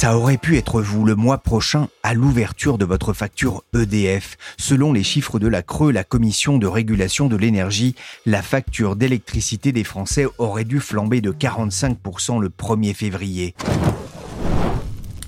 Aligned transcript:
Ça 0.00 0.16
aurait 0.16 0.38
pu 0.38 0.56
être 0.56 0.80
vous 0.80 1.04
le 1.04 1.14
mois 1.14 1.36
prochain 1.36 1.88
à 2.02 2.14
l'ouverture 2.14 2.78
de 2.78 2.86
votre 2.86 3.12
facture 3.12 3.64
EDF. 3.74 4.38
Selon 4.56 4.94
les 4.94 5.02
chiffres 5.02 5.38
de 5.38 5.46
la 5.46 5.62
Creux, 5.62 5.92
la 5.92 6.04
Commission 6.04 6.56
de 6.56 6.66
régulation 6.66 7.26
de 7.26 7.36
l'énergie, 7.36 7.94
la 8.24 8.40
facture 8.40 8.96
d'électricité 8.96 9.72
des 9.72 9.84
Français 9.84 10.24
aurait 10.38 10.64
dû 10.64 10.80
flamber 10.80 11.20
de 11.20 11.32
45% 11.32 12.40
le 12.40 12.48
1er 12.48 12.94
février. 12.94 13.54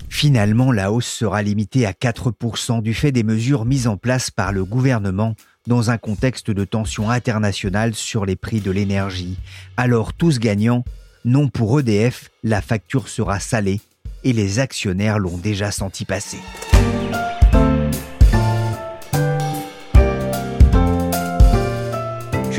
Finalement, 0.08 0.72
la 0.72 0.90
hausse 0.90 1.04
sera 1.04 1.42
limitée 1.42 1.84
à 1.84 1.92
4% 1.92 2.80
du 2.80 2.94
fait 2.94 3.12
des 3.12 3.24
mesures 3.24 3.66
mises 3.66 3.86
en 3.86 3.98
place 3.98 4.30
par 4.30 4.52
le 4.52 4.64
gouvernement 4.64 5.34
dans 5.66 5.90
un 5.90 5.98
contexte 5.98 6.50
de 6.50 6.64
tension 6.64 7.10
internationale 7.10 7.94
sur 7.94 8.24
les 8.24 8.36
prix 8.36 8.60
de 8.60 8.70
l'énergie. 8.70 9.36
Alors 9.76 10.14
tous 10.14 10.38
gagnants, 10.38 10.82
non 11.26 11.48
pour 11.48 11.78
EDF, 11.78 12.30
la 12.42 12.62
facture 12.62 13.08
sera 13.08 13.38
salée 13.38 13.82
et 14.24 14.32
les 14.32 14.58
actionnaires 14.58 15.18
l'ont 15.18 15.38
déjà 15.38 15.70
senti 15.70 16.04
passer. 16.04 16.38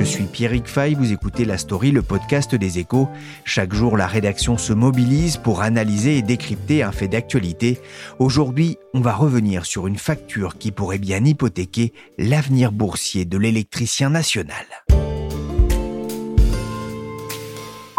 Je 0.03 0.09
suis 0.09 0.25
Pierrick 0.25 0.67
Fay, 0.67 0.95
vous 0.95 1.13
écoutez 1.13 1.45
La 1.45 1.57
Story, 1.57 1.91
le 1.91 2.01
podcast 2.01 2.55
des 2.55 2.77
échos. 2.77 3.07
Chaque 3.45 3.73
jour, 3.73 3.95
la 3.95 4.05
rédaction 4.05 4.57
se 4.57 4.73
mobilise 4.73 5.37
pour 5.37 5.61
analyser 5.61 6.17
et 6.17 6.21
décrypter 6.21 6.83
un 6.83 6.91
fait 6.91 7.07
d'actualité. 7.07 7.79
Aujourd'hui, 8.19 8.77
on 8.93 8.99
va 8.99 9.13
revenir 9.13 9.65
sur 9.65 9.87
une 9.87 9.97
facture 9.97 10.57
qui 10.57 10.71
pourrait 10.71 10.97
bien 10.97 11.23
hypothéquer 11.23 11.93
l'avenir 12.17 12.73
boursier 12.73 13.23
de 13.23 13.37
l'électricien 13.37 14.09
national. 14.09 14.65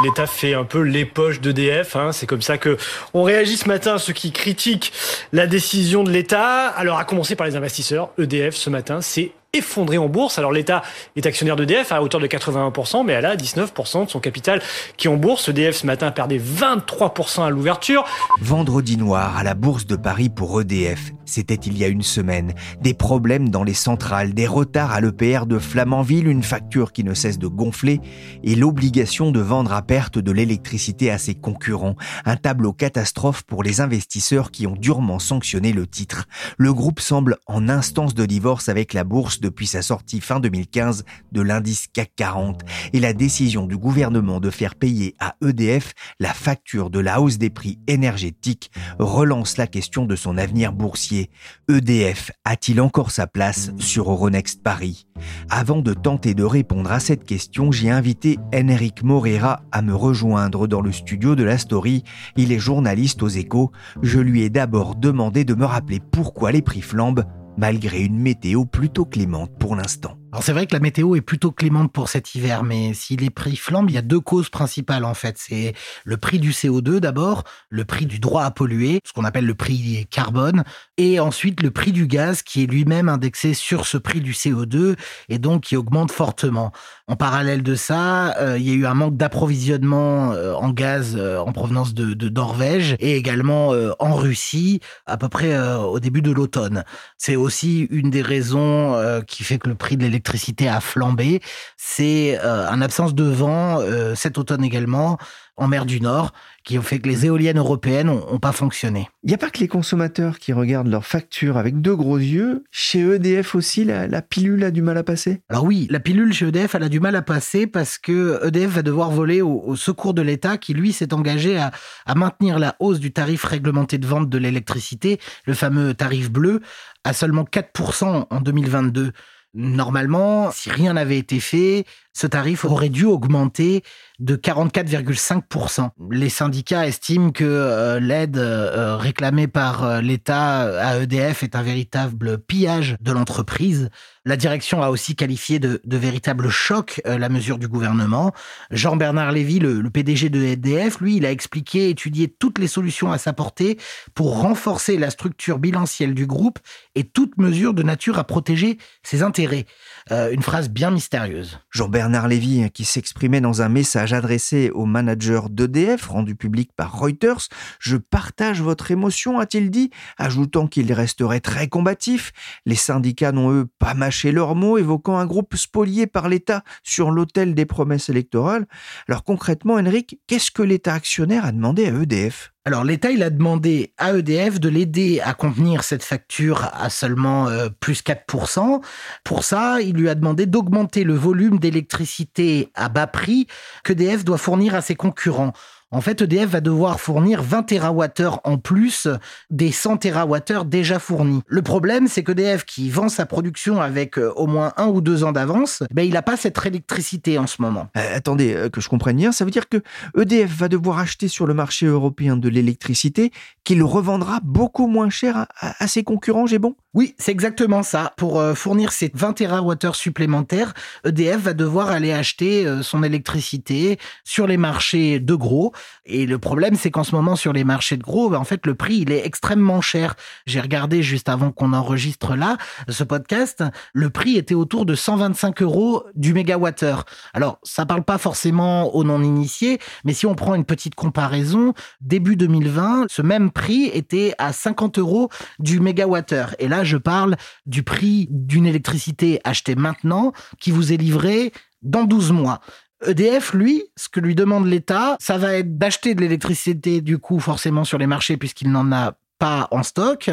L'État 0.05 0.27
fait 0.27 0.53
un 0.53 0.65
peu 0.65 0.83
les 0.83 1.07
poches 1.07 1.41
d'EDF. 1.41 1.97
Hein. 1.97 2.13
C'est 2.13 2.27
comme 2.27 2.43
ça 2.43 2.59
que 2.59 2.77
on 3.15 3.23
réagit 3.23 3.57
ce 3.57 3.67
matin 3.67 3.97
ceux 3.97 4.13
qui 4.13 4.33
critiquent 4.33 4.93
la 5.33 5.47
décision 5.47 6.05
de 6.05 6.11
l'État. 6.11 6.67
Alors, 6.67 6.99
à 6.99 7.07
commencer 7.07 7.37
par 7.37 7.47
les 7.47 7.57
investisseurs, 7.57 8.11
EDF 8.19 8.55
ce 8.55 8.69
matin, 8.69 9.01
c'est 9.01 9.33
effondré 9.55 9.99
en 9.99 10.09
bourse. 10.09 10.39
Alors 10.39 10.53
l'État 10.53 10.83
est 11.17 11.27
actionnaire 11.27 11.57
d'EDF 11.57 11.93
à 11.93 12.03
hauteur 12.03 12.21
de 12.21 12.27
81%, 12.27 13.05
mais 13.05 13.15
elle 13.15 13.25
a 13.25 13.37
19% 13.37 14.07
de 14.07 14.11
son 14.11 14.21
capital 14.21 14.61
qui 14.97 15.07
est 15.07 15.11
en 15.11 15.17
bourse. 15.17 15.49
EDF 15.49 15.77
ce 15.77 15.87
matin 15.87 16.11
perdait 16.11 16.39
23% 16.39 17.45
à 17.45 17.51
l'ouverture. 17.51 18.05
Vendredi 18.41 18.97
noir 18.97 19.37
à 19.37 19.43
la 19.43 19.55
bourse 19.55 19.87
de 19.87 19.97
Paris 19.97 20.29
pour 20.29 20.61
EDF. 20.61 21.13
C'était 21.25 21.55
il 21.55 21.79
y 21.79 21.85
a 21.85 21.89
une 21.89 22.03
semaine. 22.03 22.53
Des 22.83 22.95
problèmes 22.95 23.49
dans 23.49 23.65
les 23.65 23.75
centrales, 23.75 24.35
des 24.35 24.47
retards 24.47 24.93
à 24.93 25.01
l'EPR 25.01 25.47
de 25.47 25.59
Flamanville, 25.59 26.29
une 26.29 26.43
facture 26.43 26.93
qui 26.93 27.05
ne 27.05 27.15
cesse 27.15 27.39
de 27.39 27.47
gonfler 27.47 28.01
et 28.43 28.55
l'obligation 28.55 29.31
de 29.31 29.41
vendre 29.41 29.73
à 29.73 29.83
perte 29.83 30.19
de 30.19 30.33
l'électricité 30.33 31.11
à 31.11 31.19
ses 31.19 31.35
concurrents. 31.35 31.97
Un 32.25 32.37
tableau 32.37 32.73
catastrophe 32.73 33.43
pour 33.43 33.63
les 33.63 33.81
investisseurs 33.81 34.51
qui 34.51 34.67
ont 34.67 34.77
durement 34.79 35.19
sanctionné 35.19 35.73
le 35.73 35.87
titre. 35.87 36.27
Le 36.59 36.73
groupe 36.73 37.01
semble 37.01 37.39
en 37.47 37.69
instance 37.69 38.15
de 38.15 38.27
divorce 38.27 38.69
avec 38.69 38.93
la 38.93 39.05
bourse 39.05 39.41
depuis 39.45 39.67
sa 39.67 39.83
sortie 39.83 40.23
fin 40.23 40.41
2015 40.41 41.05
de 41.33 41.43
l'indice 41.43 41.87
CAC 41.93 42.13
40 42.17 42.63
et 42.95 43.01
la 43.01 43.13
décision 43.13 43.67
du 43.67 43.77
gouvernement 43.77 44.41
de 44.41 44.49
faire 44.49 44.75
payer 44.75 45.15
à 45.21 45.37
EDF 45.47 45.93
la 46.19 46.33
facture 46.33 46.89
de 46.89 46.99
la 46.99 47.21
hausse 47.21 47.37
des 47.37 47.51
prix 47.51 47.79
énergétiques 47.87 48.71
relance 48.99 49.59
la 49.59 49.67
question 49.67 50.07
de 50.07 50.17
son 50.17 50.39
avenir 50.39 50.73
boursier. 50.73 51.31
EDF 51.69 52.31
a-t-il 52.47 52.81
encore 52.81 53.11
sa 53.11 53.27
place 53.27 53.71
sur 53.79 54.11
Euronext 54.11 54.63
Paris? 54.63 55.07
Avant 55.51 55.83
de 55.83 55.93
tenter 55.93 56.33
de 56.33 56.43
répondre 56.43 56.91
à 56.91 57.01
cette 57.01 57.25
question, 57.25 57.71
j'ai 57.71 57.91
invité 57.91 58.39
Enric 58.55 59.03
Moreira 59.03 59.61
à 59.73 59.83
me 59.83 59.95
rejoindre 59.95 60.67
dans 60.67 60.81
le 60.81 60.91
studio 60.91 61.35
de 61.35 61.45
la 61.45 61.59
Story. 61.59 62.03
Il 62.37 62.51
est 62.51 62.59
journaliste 62.59 63.23
aux 63.23 63.29
échos. 63.29 63.71
Je 64.03 64.21
lui 64.21 64.43
ai 64.43 64.49
d'abord 64.49 64.95
demandé 64.95 65.45
de 65.45 65.55
me 65.55 65.67
rappeler 65.67 66.01
pourquoi 66.01 66.51
les 66.51 66.63
prix 66.63 66.81
flambent 66.81 67.25
malgré 67.57 68.01
une 68.01 68.19
météo 68.19 68.65
plutôt 68.65 69.05
clémente 69.05 69.51
pour 69.59 69.77
l'instant. 69.77 70.17
Alors 70.35 70.43
c'est 70.43 70.53
vrai 70.53 70.67
que 70.67 70.75
la 70.75 70.81
météo 70.81 71.15
est 71.15 71.21
plutôt 71.21 71.53
clémente 71.53 71.93
pour 71.93 72.09
cet 72.09 72.35
hiver, 72.35 72.65
mais 72.65 72.93
si 72.93 73.15
les 73.15 73.31
prix 73.31 73.55
flambent, 73.55 73.89
il 73.89 73.95
y 73.95 73.99
a 73.99 74.03
deux 74.03 74.19
causes 74.19 74.49
principales 74.49 75.05
en 75.05 75.15
fait. 75.15 75.37
C'est 75.39 75.75
le 76.03 76.17
prix 76.17 76.41
du 76.41 76.51
CO2 76.51 76.99
d'abord, 76.99 77.45
le 77.69 77.85
prix 77.85 78.05
du 78.05 78.19
droit 78.19 78.43
à 78.43 78.51
polluer, 78.51 78.99
ce 79.05 79.13
qu'on 79.13 79.23
appelle 79.23 79.47
le 79.47 79.55
prix 79.55 80.09
carbone, 80.11 80.65
et 80.97 81.21
ensuite 81.21 81.63
le 81.63 81.71
prix 81.71 81.93
du 81.93 82.09
gaz 82.09 82.43
qui 82.43 82.65
est 82.65 82.67
lui-même 82.67 83.09
indexé 83.09 83.55
sur 83.55 83.87
ce 83.87 83.97
prix 83.97 84.21
du 84.21 84.33
CO2 84.33 84.97
et 85.29 85.39
donc 85.39 85.63
qui 85.63 85.77
augmente 85.77 86.11
fortement. 86.11 86.73
En 87.07 87.15
parallèle 87.15 87.63
de 87.63 87.77
ça, 87.77 88.37
euh, 88.39 88.59
il 88.59 88.67
y 88.67 88.73
a 88.73 88.75
eu 88.75 88.87
un 88.87 88.95
manque 88.95 89.17
d'approvisionnement 89.17 90.33
euh, 90.33 90.53
en 90.55 90.71
gaz 90.71 91.15
euh, 91.17 91.39
en 91.39 91.53
provenance 91.53 91.95
de, 91.95 92.13
de, 92.13 92.29
Norvège 92.29 92.97
et 92.99 93.17
également 93.17 93.73
en 94.01 94.15
Russie 94.17 94.81
à 95.07 95.17
peu 95.17 95.29
près 95.29 95.57
au 95.57 96.01
début 96.01 96.23
de 96.23 96.33
l'automne. 96.33 96.83
C'est 97.19 97.37
aussi 97.37 97.87
une 97.91 98.11
des 98.11 98.23
raisons 98.23 99.01
qui 99.29 99.45
fait 99.45 99.59
que 99.59 99.69
le 99.69 99.77
prix 99.77 99.97
de 99.97 100.03
l'électricité 100.03 100.24
l'électricité 100.25 100.69
a 100.69 100.81
flambé, 100.81 101.41
c'est 101.77 102.39
euh, 102.43 102.67
un 102.69 102.81
absence 102.81 103.15
de 103.15 103.25
vent 103.25 103.81
euh, 103.81 104.15
cet 104.15 104.39
automne 104.39 104.65
également 104.65 105.19
en 105.57 105.69
mer 105.69 105.87
du 105.87 106.01
Nord 106.01 106.33
qui 106.65 106.79
ont 106.79 106.83
fait 106.83 106.99
que 106.99 107.09
les 107.09 107.27
éoliennes 107.27 107.59
européennes 107.59 108.07
n'ont 108.07 108.39
pas 108.39 108.53
fonctionné. 108.53 109.09
Il 109.23 109.29
n'y 109.29 109.35
a 109.35 109.39
pas 109.39 109.51
que 109.51 109.61
les 109.61 109.69
consommateurs 109.69 110.39
qui 110.39 110.53
regardent 110.53 110.89
leurs 110.89 111.05
factures 111.05 111.59
avec 111.59 111.81
deux 111.81 111.95
gros 111.95 112.19
yeux. 112.19 112.65
Chez 112.71 113.01
EDF 113.01 113.55
aussi, 113.55 113.85
la, 113.85 114.23
pilule 114.23 114.65
a 114.65 114.71
du 114.71 114.81
mal 114.81 114.97
à 114.97 115.05
passer? 115.05 115.43
Alors 115.51 115.65
oui, 115.65 115.87
la 115.91 116.01
pilule 116.01 116.33
chez 116.33 116.49
EDF, 116.49 116.75
elle 116.75 116.83
a 116.83 116.89
du 116.89 117.01
mal 117.01 117.15
à 117.17 117.23
passer 117.23 117.67
parce 117.67 117.99
que 117.99 118.41
EDF 118.47 118.71
va 118.71 118.83
devoir 118.83 119.11
voler 119.11 119.43
au, 119.43 119.77
secours 119.77 120.15
de 120.15 120.23
l'État 120.23 120.57
qui, 120.57 120.73
lui, 120.73 120.93
s'est 120.93 121.13
engagé 121.13 121.59
à, 121.59 121.71
à 122.07 122.15
maintenir 122.15 122.59
la 122.59 122.75
hausse 122.81 122.99
du 122.99 123.13
tarif 123.13 123.45
réglementé 123.45 123.99
de 123.99 124.07
vente 124.07 124.31
de 124.31 124.39
l'électricité, 124.39 125.21
le 125.45 125.55
fameux 125.55 125.93
tarif 125.93 126.31
bleu, 126.31 126.63
à 127.05 127.13
seulement 127.13 127.45
4% 127.45 128.27
en 128.31 128.41
2022. 128.41 129.13
Normalement, 129.55 130.51
si 130.51 130.69
rien 130.69 130.95
n'avait 130.95 131.19
été 131.19 131.39
fait, 131.39 131.85
ce 132.15 132.29
tarif 132.29 132.65
aurait 132.65 132.89
dû 132.89 133.05
augmenter 133.05 133.83
de 134.21 134.37
44,5%. 134.37 135.91
Les 136.13 136.29
syndicats 136.29 136.87
estiment 136.87 137.33
que 137.33 137.45
euh, 137.45 137.99
l'aide 137.99 138.39
euh, 138.39 138.97
réclamée 138.97 139.49
par 139.49 139.83
euh, 139.83 140.01
l'État 140.01 140.61
à 140.61 140.99
EDF 140.99 141.43
est 141.43 141.57
un 141.57 141.63
véritable 141.63 142.39
pillage 142.39 142.97
de 143.01 143.11
l'entreprise. 143.11 143.91
La 144.25 144.37
direction 144.37 144.83
a 144.83 144.91
aussi 144.91 145.17
qualifié 145.17 145.59
de, 145.59 145.81
véritable 145.85 146.49
choc 146.49 147.03
la 147.05 147.29
mesure 147.29 147.59
du 147.59 147.69
gouvernement. 147.69 148.33
Jean-Bernard 148.71 149.33
Lévy, 149.33 149.59
le, 149.59 149.83
PDG 149.91 150.31
de 150.31 150.43
EDF, 150.43 151.01
lui, 151.01 151.17
il 151.17 151.27
a 151.27 151.31
expliqué 151.31 151.91
étudier 151.91 152.29
toutes 152.29 152.59
les 152.59 152.67
solutions 152.67 153.13
à 153.13 153.19
sa 153.19 153.35
portée 153.35 153.79
pour 154.15 154.41
renforcer 154.41 154.97
la 154.97 155.11
structure 155.11 155.59
bilancielle 155.59 156.15
du 156.15 156.27
groupe 156.27 156.59
et 156.95 157.05
toute 157.05 157.37
mesure 157.37 157.75
de 157.75 157.83
nature 157.83 158.19
à 158.19 158.25
protéger 158.25 158.79
ses 159.03 159.23
intérêts. 159.23 159.67
Une 160.11 160.43
phrase 160.43 160.69
bien 160.69 160.91
mystérieuse. 160.91 161.59
Jean-Bernard 161.71 162.29
Lévy, 162.29 162.63
hein, 162.63 162.69
qui 162.69 162.85
s'exprimait 162.85 163.41
dans 163.41 163.63
un 163.63 163.69
message 163.69 164.13
adressé 164.13 164.71
au 164.71 164.85
manager 164.85 165.51
d'EDF, 165.51 166.07
rendu 166.07 166.35
public 166.35 166.71
par 166.77 166.99
Reuters. 166.99 167.49
Je 167.79 167.97
partage 167.97 168.61
votre 168.61 168.91
émotion, 168.91 169.39
a-t-il 169.39 169.71
dit, 169.71 169.91
ajoutant 170.19 170.67
qu'il 170.67 170.93
resterait 170.93 171.41
très 171.41 171.69
combatif. 171.69 172.33
Les 172.67 172.75
syndicats 172.75 173.33
n'ont, 173.33 173.51
eux, 173.51 173.67
pas 173.79 173.95
mâché 173.95 174.33
leurs 174.33 174.55
mots, 174.55 174.79
évoquant 174.79 175.19
un 175.19 175.27
groupe 175.27 175.57
spolié 175.57 176.07
par 176.07 176.29
l'État 176.29 176.63
sur 176.83 177.11
l'autel 177.11 177.55
des 177.55 177.67
promesses 177.67 178.09
électorales. 178.09 178.67
Alors 179.09 179.25
concrètement, 179.25 179.75
Henrik, 179.75 180.21
qu'est-ce 180.27 180.51
que 180.51 180.63
l'État 180.63 180.95
actionnaire 180.95 181.45
a 181.45 181.53
demandé 181.53 181.87
à 181.87 181.91
EDF 181.91 182.54
alors 182.67 182.83
l'État, 182.83 183.11
il 183.11 183.23
a 183.23 183.29
demandé 183.29 183.93
à 183.99 184.15
EDF 184.15 184.59
de 184.59 184.71
l'aider 184.71 185.21
à 185.21 185.35
contenir 185.35 185.85
cette 185.85 186.03
facture 186.03 186.71
à 186.73 186.89
seulement 186.89 187.47
euh, 187.49 187.69
plus 187.69 188.03
4%. 188.03 188.83
Pour 189.23 189.45
ça, 189.45 189.83
il 189.83 189.97
lui 189.97 190.09
a 190.09 190.15
demandé 190.15 190.47
d'augmenter 190.47 191.05
le 191.05 191.13
volume 191.13 191.59
d'électricité 191.59 192.71
à 192.75 192.89
bas 192.89 193.07
prix 193.07 193.49
qu'EDF 193.85 194.25
doit 194.25 194.39
fournir 194.39 194.75
à 194.75 194.81
ses 194.81 194.95
concurrents 194.95 195.53
En 195.95 196.01
fait, 196.01 196.23
EDF 196.23 196.51
va 196.51 196.61
devoir 196.61 196.99
fournir 196.99 197.41
20 197.41 197.63
TWh 197.63 198.41
en 198.43 198.59
plus 198.59 199.07
des 199.51 199.71
100 199.71 199.99
TWh 199.99 200.65
déjà 200.67 200.99
fournis. 200.99 201.41
Le 201.47 201.63
problème, 201.63 202.09
c'est 202.09 202.25
qu'EDF, 202.25 202.65
qui 202.65 202.91
vend 202.91 203.09
sa 203.09 203.27
production 203.27 203.81
avec 203.81 204.19
euh, 204.19 204.33
au 204.35 204.49
moins 204.49 204.73
un 204.77 204.89
ou 204.89 205.01
deux 205.01 205.23
ans 205.23 205.31
d'avance, 205.31 205.85
ben, 205.93 206.03
il 206.03 206.15
n'a 206.15 206.23
pas 206.23 206.37
cette 206.37 206.59
électricité 206.67 207.39
en 207.39 207.47
ce 207.47 207.63
moment. 207.63 207.87
Euh, 207.97 208.17
attendez, 208.17 208.55
euh, 208.55 208.69
que 208.69 208.81
je 208.81 208.89
comprenne 208.89 209.19
bien, 209.19 209.31
ça 209.31 209.45
veut 209.45 209.53
dire 209.53 209.69
que 209.69 209.83
EDF 210.19 210.51
va 210.51 210.69
devoir 210.69 210.99
acheter 210.99 211.29
sur 211.29 211.47
le 211.47 211.55
marché 211.55 211.87
européen 211.87 212.37
de 212.37 212.49
l'électricité 212.49 213.31
qu'il 213.63 213.81
revendra 213.85 214.41
beaucoup 214.43 214.89
moins 214.89 215.11
cher 215.11 215.47
à, 215.61 215.87
ses 215.87 216.03
concurrents, 216.03 216.47
j'ai 216.47 216.59
bon 216.59 216.75
Oui, 216.95 217.15
c'est 217.19 217.33
exactement 217.33 217.83
ça. 217.83 218.13
Pour 218.17 218.43
fournir 218.55 218.93
ces 218.93 219.11
20 219.13 219.33
TWh 219.35 219.93
supplémentaires, 219.93 220.75
EDF 221.05 221.39
va 221.39 221.53
devoir 221.53 221.91
aller 221.91 222.13
acheter 222.13 222.67
son 222.83 223.03
électricité 223.03 223.99
sur 224.25 224.47
les 224.47 224.57
marchés 224.57 225.21
de 225.21 225.35
gros 225.35 225.73
et 226.07 226.27
le 226.27 226.39
problème, 226.39 226.75
c'est 226.75 226.91
qu'en 226.91 227.05
ce 227.05 227.15
moment, 227.15 227.35
sur 227.35 227.53
les 227.53 227.65
marchés 227.65 227.97
de 227.97 228.03
gros, 228.03 228.29
ben, 228.29 228.39
en 228.39 228.45
fait, 228.45 228.67
le 228.67 228.75
prix, 228.75 228.97
il 228.99 229.13
est 229.13 229.25
extrêmement 229.27 229.81
cher. 229.81 230.15
J'ai 230.47 230.61
regardé 230.61 231.03
juste 231.03 231.29
avant 231.29 231.51
qu'on 231.51 231.73
enregistre 231.73 232.37
là, 232.37 232.57
ce 232.89 233.05
podcast, 233.05 233.65
le 233.93 234.11
prix 234.11 234.37
était 234.37 234.55
autour 234.55 234.85
de 234.85 234.95
125 234.95 235.63
euros 235.63 236.05
du 236.15 236.35
mégawattheure. 236.35 237.05
Alors, 237.33 237.59
ça 237.63 237.87
parle 237.87 238.05
pas 238.05 238.19
forcément 238.19 238.95
aux 238.95 239.03
non-initiés, 239.05 239.79
mais 240.05 240.13
si 240.13 240.27
on 240.27 240.35
prend 240.35 240.55
une 240.55 240.65
petite 240.65 240.95
comparaison, 240.95 241.73
début 242.01 242.37
2020, 242.37 243.07
ce 243.09 243.23
même 243.23 243.51
prix 243.51 243.87
était 243.87 244.35
à 244.39 244.53
50 244.53 244.99
euros 244.99 245.31
du 245.59 245.81
mégawattheure. 245.81 246.55
Et 246.59 246.69
là, 246.69 246.84
je 246.85 246.97
parle 246.97 247.37
du 247.67 247.83
prix 247.83 248.29
d'une 248.31 248.67
électricité 248.67 249.41
achetée 249.45 249.75
maintenant 249.75 250.33
qui 250.61 250.71
vous 250.71 250.93
est 250.93 250.97
livrée 250.97 251.53
dans 251.83 252.05
12 252.05 252.33
mois. 252.33 252.61
EDF, 253.07 253.53
lui, 253.53 253.85
ce 253.97 254.09
que 254.09 254.21
lui 254.21 254.35
demande 254.35 254.67
l'État, 254.67 255.17
ça 255.21 255.37
va 255.37 255.55
être 255.55 255.77
d'acheter 255.79 256.15
de 256.15 256.21
l'électricité, 256.21 257.01
du 257.01 257.19
coup, 257.19 257.41
forcément 257.41 257.85
sur 257.85 257.99
les 257.99 258.07
marchés, 258.07 258.37
puisqu'il 258.37 258.71
n'en 258.71 258.93
a 258.93 259.15
pas 259.39 259.69
en 259.71 259.83
stock. 259.83 260.31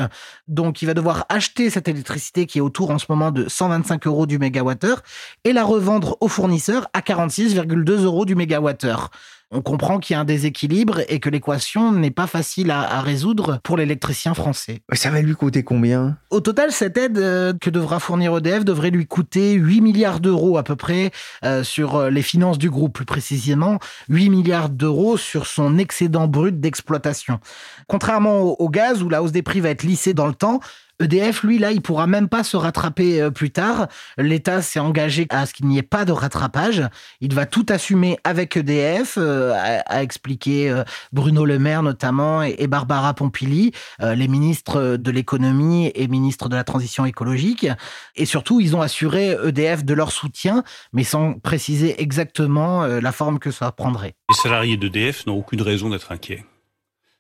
Donc, 0.48 0.82
il 0.82 0.86
va 0.86 0.94
devoir 0.94 1.26
acheter 1.30 1.70
cette 1.70 1.88
électricité 1.88 2.46
qui 2.46 2.60
est 2.60 2.62
autour 2.62 2.92
en 2.92 2.98
ce 2.98 3.06
moment 3.10 3.32
de 3.32 3.50
125 3.50 4.08
euros 4.08 4.26
du 4.26 4.40
mégawattheure 4.40 5.02
et 5.44 5.54
la 5.54 5.64
revendre 5.64 6.18
aux 6.22 6.28
fournisseurs 6.28 6.88
à 6.94 7.02
46,2 7.02 8.04
euros 8.04 8.26
du 8.26 8.36
mégawattheure 8.36 9.10
on 9.52 9.62
comprend 9.62 10.00
qu'il 10.00 10.14
y 10.14 10.18
a 10.18 10.22
un 10.22 10.26
déséquilibre 10.26 11.02
et 11.10 11.20
que 11.20 11.30
l'équation 11.30 11.92
n'est 11.92 12.12
pas 12.12 12.28
facile 12.28 12.72
à, 12.72 13.02
résoudre 13.02 13.60
pour 13.64 13.78
l'électricien 13.78 14.34
français. 14.34 14.82
Ça 14.94 15.12
va 15.12 15.22
lui 15.22 15.36
coûter 15.36 15.64
combien? 15.64 16.18
Au 16.30 16.40
total, 16.40 16.72
cette 16.72 16.98
aide 16.98 17.18
euh, 17.18 17.54
que 17.60 17.70
devra 17.70 18.00
fournir 18.00 18.36
EDF 18.38 18.64
devrait 18.64 18.92
lui 18.92 19.06
coûter 19.06 19.54
8 19.54 19.82
milliards 19.82 20.20
d'euros 20.22 20.58
à 20.58 20.64
peu 20.64 20.76
près 20.76 21.12
euh, 21.44 21.64
sur 21.64 21.96
euh, 21.96 22.10
les 22.10 22.22
finances 22.22 22.58
du 22.58 22.70
groupe, 22.70 22.94
plus 22.94 23.06
précisément 23.06 23.80
8 24.10 24.30
milliards 24.30 24.70
d'euros 24.70 25.18
sur 25.18 25.46
son 25.48 25.78
excédent 25.78 26.28
brut 26.28 26.60
d'exploitation. 26.60 27.40
Contrairement 27.88 28.42
au 28.62 28.70
gaz, 28.70 29.04
où 29.04 29.10
la 29.10 29.22
hausse 29.22 29.34
des 29.34 29.42
prix 29.42 29.60
va 29.60 29.70
être 29.70 29.84
lissée 29.84 30.14
dans 30.14 30.28
le 30.28 30.34
temps, 30.34 30.62
EDF, 31.00 31.44
lui, 31.44 31.58
là, 31.58 31.72
il 31.72 31.82
pourra 31.82 32.08
même 32.08 32.30
pas 32.30 32.44
se 32.44 32.58
rattraper 32.58 33.22
euh, 33.22 33.32
plus 33.32 33.52
tard. 33.52 33.88
L'État 34.18 34.62
s'est 34.62 34.80
engagé 34.80 35.26
à 35.30 35.46
ce 35.46 35.54
qu'il 35.54 35.68
n'y 35.68 35.78
ait 35.78 35.84
pas 35.84 36.06
de 36.06 36.12
rattrapage. 36.12 36.84
Il 37.22 37.34
va 37.34 37.46
tout 37.46 37.66
assumer 37.70 38.18
avec 38.24 38.58
EDF, 38.58 39.16
euh, 39.18 39.54
a, 39.86 40.04
expliqué 40.04 40.70
euh, 40.70 40.84
Bruno 41.12 41.46
Le 41.46 41.60
Maire 41.60 41.84
notamment 41.84 42.44
et, 42.44 42.68
Barbara 42.68 43.14
Pompili, 43.14 43.74
les 44.00 44.28
ministres 44.30 44.96
de 44.96 45.12
l'économie 45.12 45.92
et 45.94 46.08
ministres 46.08 46.48
de 46.48 46.56
la 46.56 46.64
transition 46.64 47.06
écologique. 47.06 47.68
Et 48.16 48.26
surtout, 48.26 48.62
ils 48.62 48.76
ont 48.78 48.82
assuré 48.82 49.36
EDF 49.46 49.84
de 49.84 49.94
leur 49.94 50.12
soutien, 50.12 50.64
mais 50.94 51.04
sans 51.04 51.34
préciser 51.34 52.02
exactement 52.02 52.86
la 52.86 53.12
forme 53.12 53.40
que 53.40 53.52
ça 53.52 53.72
prendrait. 53.74 54.16
Les 54.30 54.36
salariés 54.36 54.78
d'EDF 54.78 55.26
n'ont 55.26 55.38
aucune 55.38 55.62
raison 55.62 55.90
d'être 55.90 56.14
inquiets. 56.14 56.46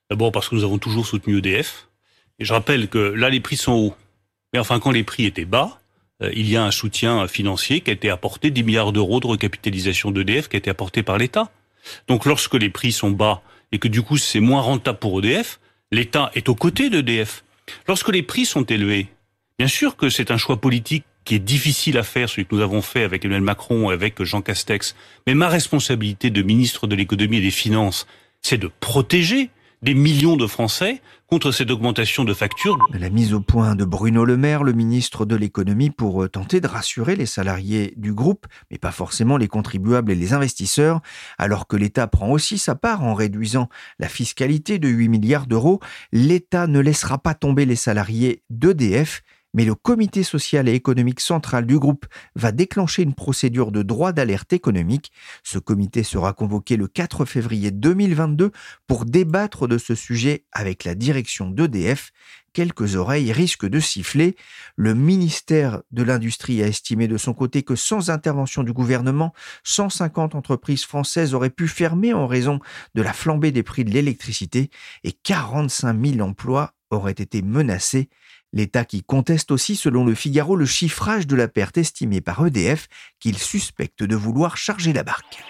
D'abord 0.09 0.31
parce 0.31 0.47
que 0.47 0.55
nous 0.55 0.63
avons 0.63 0.77
toujours 0.77 1.05
soutenu 1.05 1.39
EDF 1.39 1.90
et 2.41 2.43
je 2.43 2.53
rappelle 2.53 2.87
que 2.87 2.97
là, 2.97 3.29
les 3.29 3.39
prix 3.39 3.55
sont 3.55 3.73
hauts. 3.73 3.95
Mais 4.51 4.59
enfin, 4.59 4.79
quand 4.79 4.89
les 4.89 5.03
prix 5.03 5.25
étaient 5.25 5.45
bas, 5.45 5.79
euh, 6.23 6.31
il 6.33 6.49
y 6.49 6.57
a 6.57 6.63
un 6.63 6.71
soutien 6.71 7.27
financier 7.27 7.81
qui 7.81 7.91
a 7.91 7.93
été 7.93 8.09
apporté, 8.09 8.49
10 8.49 8.63
milliards 8.63 8.91
d'euros 8.91 9.19
de 9.19 9.27
recapitalisation 9.27 10.09
d'EDF 10.09 10.49
qui 10.49 10.55
a 10.55 10.59
été 10.59 10.71
apporté 10.71 11.03
par 11.03 11.19
l'État. 11.19 11.51
Donc 12.07 12.25
lorsque 12.25 12.55
les 12.55 12.71
prix 12.71 12.91
sont 12.91 13.11
bas 13.11 13.43
et 13.71 13.77
que 13.77 13.87
du 13.87 14.01
coup 14.01 14.17
c'est 14.17 14.39
moins 14.39 14.61
rentable 14.61 14.97
pour 14.97 15.19
EDF, 15.19 15.59
l'État 15.91 16.31
est 16.33 16.49
aux 16.49 16.55
côtés 16.55 16.89
d'EDF. 16.89 17.43
Lorsque 17.87 18.09
les 18.09 18.23
prix 18.23 18.45
sont 18.45 18.63
élevés, 18.63 19.07
bien 19.59 19.67
sûr 19.67 19.95
que 19.95 20.09
c'est 20.09 20.31
un 20.31 20.37
choix 20.37 20.59
politique 20.59 21.05
qui 21.25 21.35
est 21.35 21.39
difficile 21.39 21.99
à 21.99 22.03
faire, 22.03 22.27
celui 22.27 22.47
que 22.47 22.55
nous 22.55 22.61
avons 22.61 22.81
fait 22.81 23.03
avec 23.03 23.23
Emmanuel 23.23 23.43
Macron 23.43 23.91
et 23.91 23.93
avec 23.93 24.23
Jean 24.23 24.41
Castex. 24.41 24.95
Mais 25.27 25.35
ma 25.35 25.47
responsabilité 25.47 26.31
de 26.31 26.41
ministre 26.41 26.87
de 26.87 26.95
l'économie 26.95 27.37
et 27.37 27.41
des 27.41 27.51
finances, 27.51 28.07
c'est 28.41 28.57
de 28.57 28.71
protéger 28.79 29.51
des 29.83 29.93
millions 29.93 30.37
de 30.37 30.47
Français 30.47 31.01
contre 31.31 31.53
cette 31.53 31.71
augmentation 31.71 32.25
de 32.25 32.33
factures. 32.33 32.77
La 32.93 33.09
mise 33.09 33.33
au 33.33 33.39
point 33.39 33.75
de 33.75 33.85
Bruno 33.85 34.25
Le 34.25 34.35
Maire, 34.35 34.65
le 34.65 34.73
ministre 34.73 35.25
de 35.25 35.37
l'économie, 35.37 35.89
pour 35.89 36.23
euh, 36.23 36.27
tenter 36.27 36.59
de 36.59 36.67
rassurer 36.67 37.15
les 37.15 37.25
salariés 37.25 37.93
du 37.95 38.13
groupe, 38.13 38.47
mais 38.69 38.77
pas 38.77 38.91
forcément 38.91 39.37
les 39.37 39.47
contribuables 39.47 40.11
et 40.11 40.15
les 40.15 40.33
investisseurs, 40.33 40.99
alors 41.37 41.67
que 41.67 41.77
l'État 41.77 42.07
prend 42.07 42.29
aussi 42.31 42.57
sa 42.57 42.75
part 42.75 43.05
en 43.05 43.13
réduisant 43.13 43.69
la 43.97 44.09
fiscalité 44.09 44.77
de 44.77 44.89
8 44.89 45.07
milliards 45.07 45.47
d'euros, 45.47 45.79
l'État 46.11 46.67
ne 46.67 46.81
laissera 46.81 47.17
pas 47.17 47.33
tomber 47.33 47.65
les 47.65 47.77
salariés 47.77 48.43
d'EDF 48.49 49.23
mais 49.53 49.65
le 49.65 49.75
comité 49.75 50.23
social 50.23 50.67
et 50.69 50.73
économique 50.73 51.19
central 51.19 51.65
du 51.65 51.77
groupe 51.77 52.05
va 52.35 52.51
déclencher 52.51 53.03
une 53.03 53.13
procédure 53.13 53.71
de 53.71 53.83
droit 53.83 54.13
d'alerte 54.13 54.53
économique. 54.53 55.11
Ce 55.43 55.59
comité 55.59 56.03
sera 56.03 56.33
convoqué 56.33 56.77
le 56.77 56.87
4 56.87 57.25
février 57.25 57.71
2022 57.71 58.51
pour 58.87 59.05
débattre 59.05 59.67
de 59.67 59.77
ce 59.77 59.95
sujet 59.95 60.45
avec 60.51 60.83
la 60.83 60.95
direction 60.95 61.49
d'EDF. 61.49 62.11
Quelques 62.53 62.97
oreilles 62.97 63.31
risquent 63.31 63.67
de 63.67 63.79
siffler. 63.79 64.35
Le 64.75 64.93
ministère 64.93 65.81
de 65.91 66.03
l'Industrie 66.03 66.61
a 66.61 66.67
estimé 66.67 67.07
de 67.07 67.15
son 67.17 67.33
côté 67.33 67.63
que 67.63 67.75
sans 67.75 68.09
intervention 68.09 68.63
du 68.63 68.73
gouvernement, 68.73 69.33
150 69.63 70.35
entreprises 70.35 70.83
françaises 70.83 71.33
auraient 71.33 71.49
pu 71.49 71.69
fermer 71.69 72.13
en 72.13 72.27
raison 72.27 72.59
de 72.93 73.01
la 73.01 73.13
flambée 73.13 73.51
des 73.51 73.63
prix 73.63 73.85
de 73.85 73.91
l'électricité 73.91 74.69
et 75.05 75.13
45 75.13 76.05
000 76.05 76.19
emplois 76.27 76.73
auraient 76.89 77.11
été 77.11 77.41
menacés. 77.41 78.09
L'État 78.53 78.83
qui 78.83 79.01
conteste 79.01 79.51
aussi, 79.51 79.75
selon 79.75 80.03
le 80.03 80.13
Figaro, 80.13 80.55
le 80.55 80.65
chiffrage 80.65 81.25
de 81.25 81.35
la 81.35 81.47
perte 81.47 81.77
estimée 81.77 82.19
par 82.19 82.45
EDF 82.45 82.87
qu'il 83.19 83.37
suspecte 83.37 84.03
de 84.03 84.15
vouloir 84.15 84.57
charger 84.57 84.91
la 84.91 85.03
barque. 85.03 85.43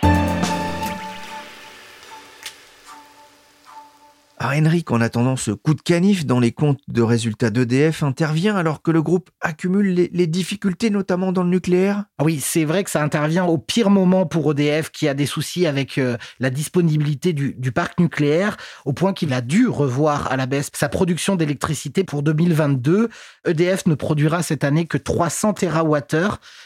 Henrik, 4.50 4.92
en 4.92 5.02
attendant 5.02 5.36
ce 5.36 5.52
coup 5.52 5.74
de 5.74 5.82
canif 5.82 6.26
dans 6.26 6.40
les 6.40 6.52
comptes 6.52 6.80
de 6.88 7.02
résultats 7.02 7.50
d'EDF, 7.50 8.02
intervient 8.02 8.56
alors 8.56 8.82
que 8.82 8.90
le 8.90 9.02
groupe 9.02 9.30
accumule 9.40 10.10
les, 10.12 10.28
difficultés, 10.28 10.90
notamment 10.90 11.32
dans 11.32 11.44
le 11.44 11.50
nucléaire? 11.50 12.06
Ah 12.18 12.24
Oui, 12.24 12.40
c'est 12.40 12.66
vrai 12.66 12.84
que 12.84 12.90
ça 12.90 13.04
intervient 13.04 13.46
au 13.46 13.58
pire 13.58 13.90
moment 13.90 14.26
pour 14.26 14.52
EDF 14.52 14.90
qui 14.90 15.08
a 15.08 15.14
des 15.14 15.26
soucis 15.26 15.68
avec 15.68 15.98
euh, 15.98 16.18
la 16.40 16.50
disponibilité 16.50 17.34
du, 17.34 17.72
parc 17.72 18.00
nucléaire, 18.00 18.58
au 18.86 18.94
point 18.94 19.14
qu'il 19.14 19.34
a 19.34 19.42
dû 19.42 19.68
revoir 19.68 20.32
à 20.32 20.38
la 20.38 20.46
baisse 20.46 20.70
sa 20.74 20.90
production 20.90 21.36
d'électricité 21.36 22.04
pour 22.04 22.24
2022. 22.24 23.10
EDF 23.46 23.86
ne 23.86 23.96
produira 23.96 24.44
cette 24.44 24.64
année 24.64 24.86
que 24.86 24.98
300 24.98 25.54
TWh. 25.54 25.98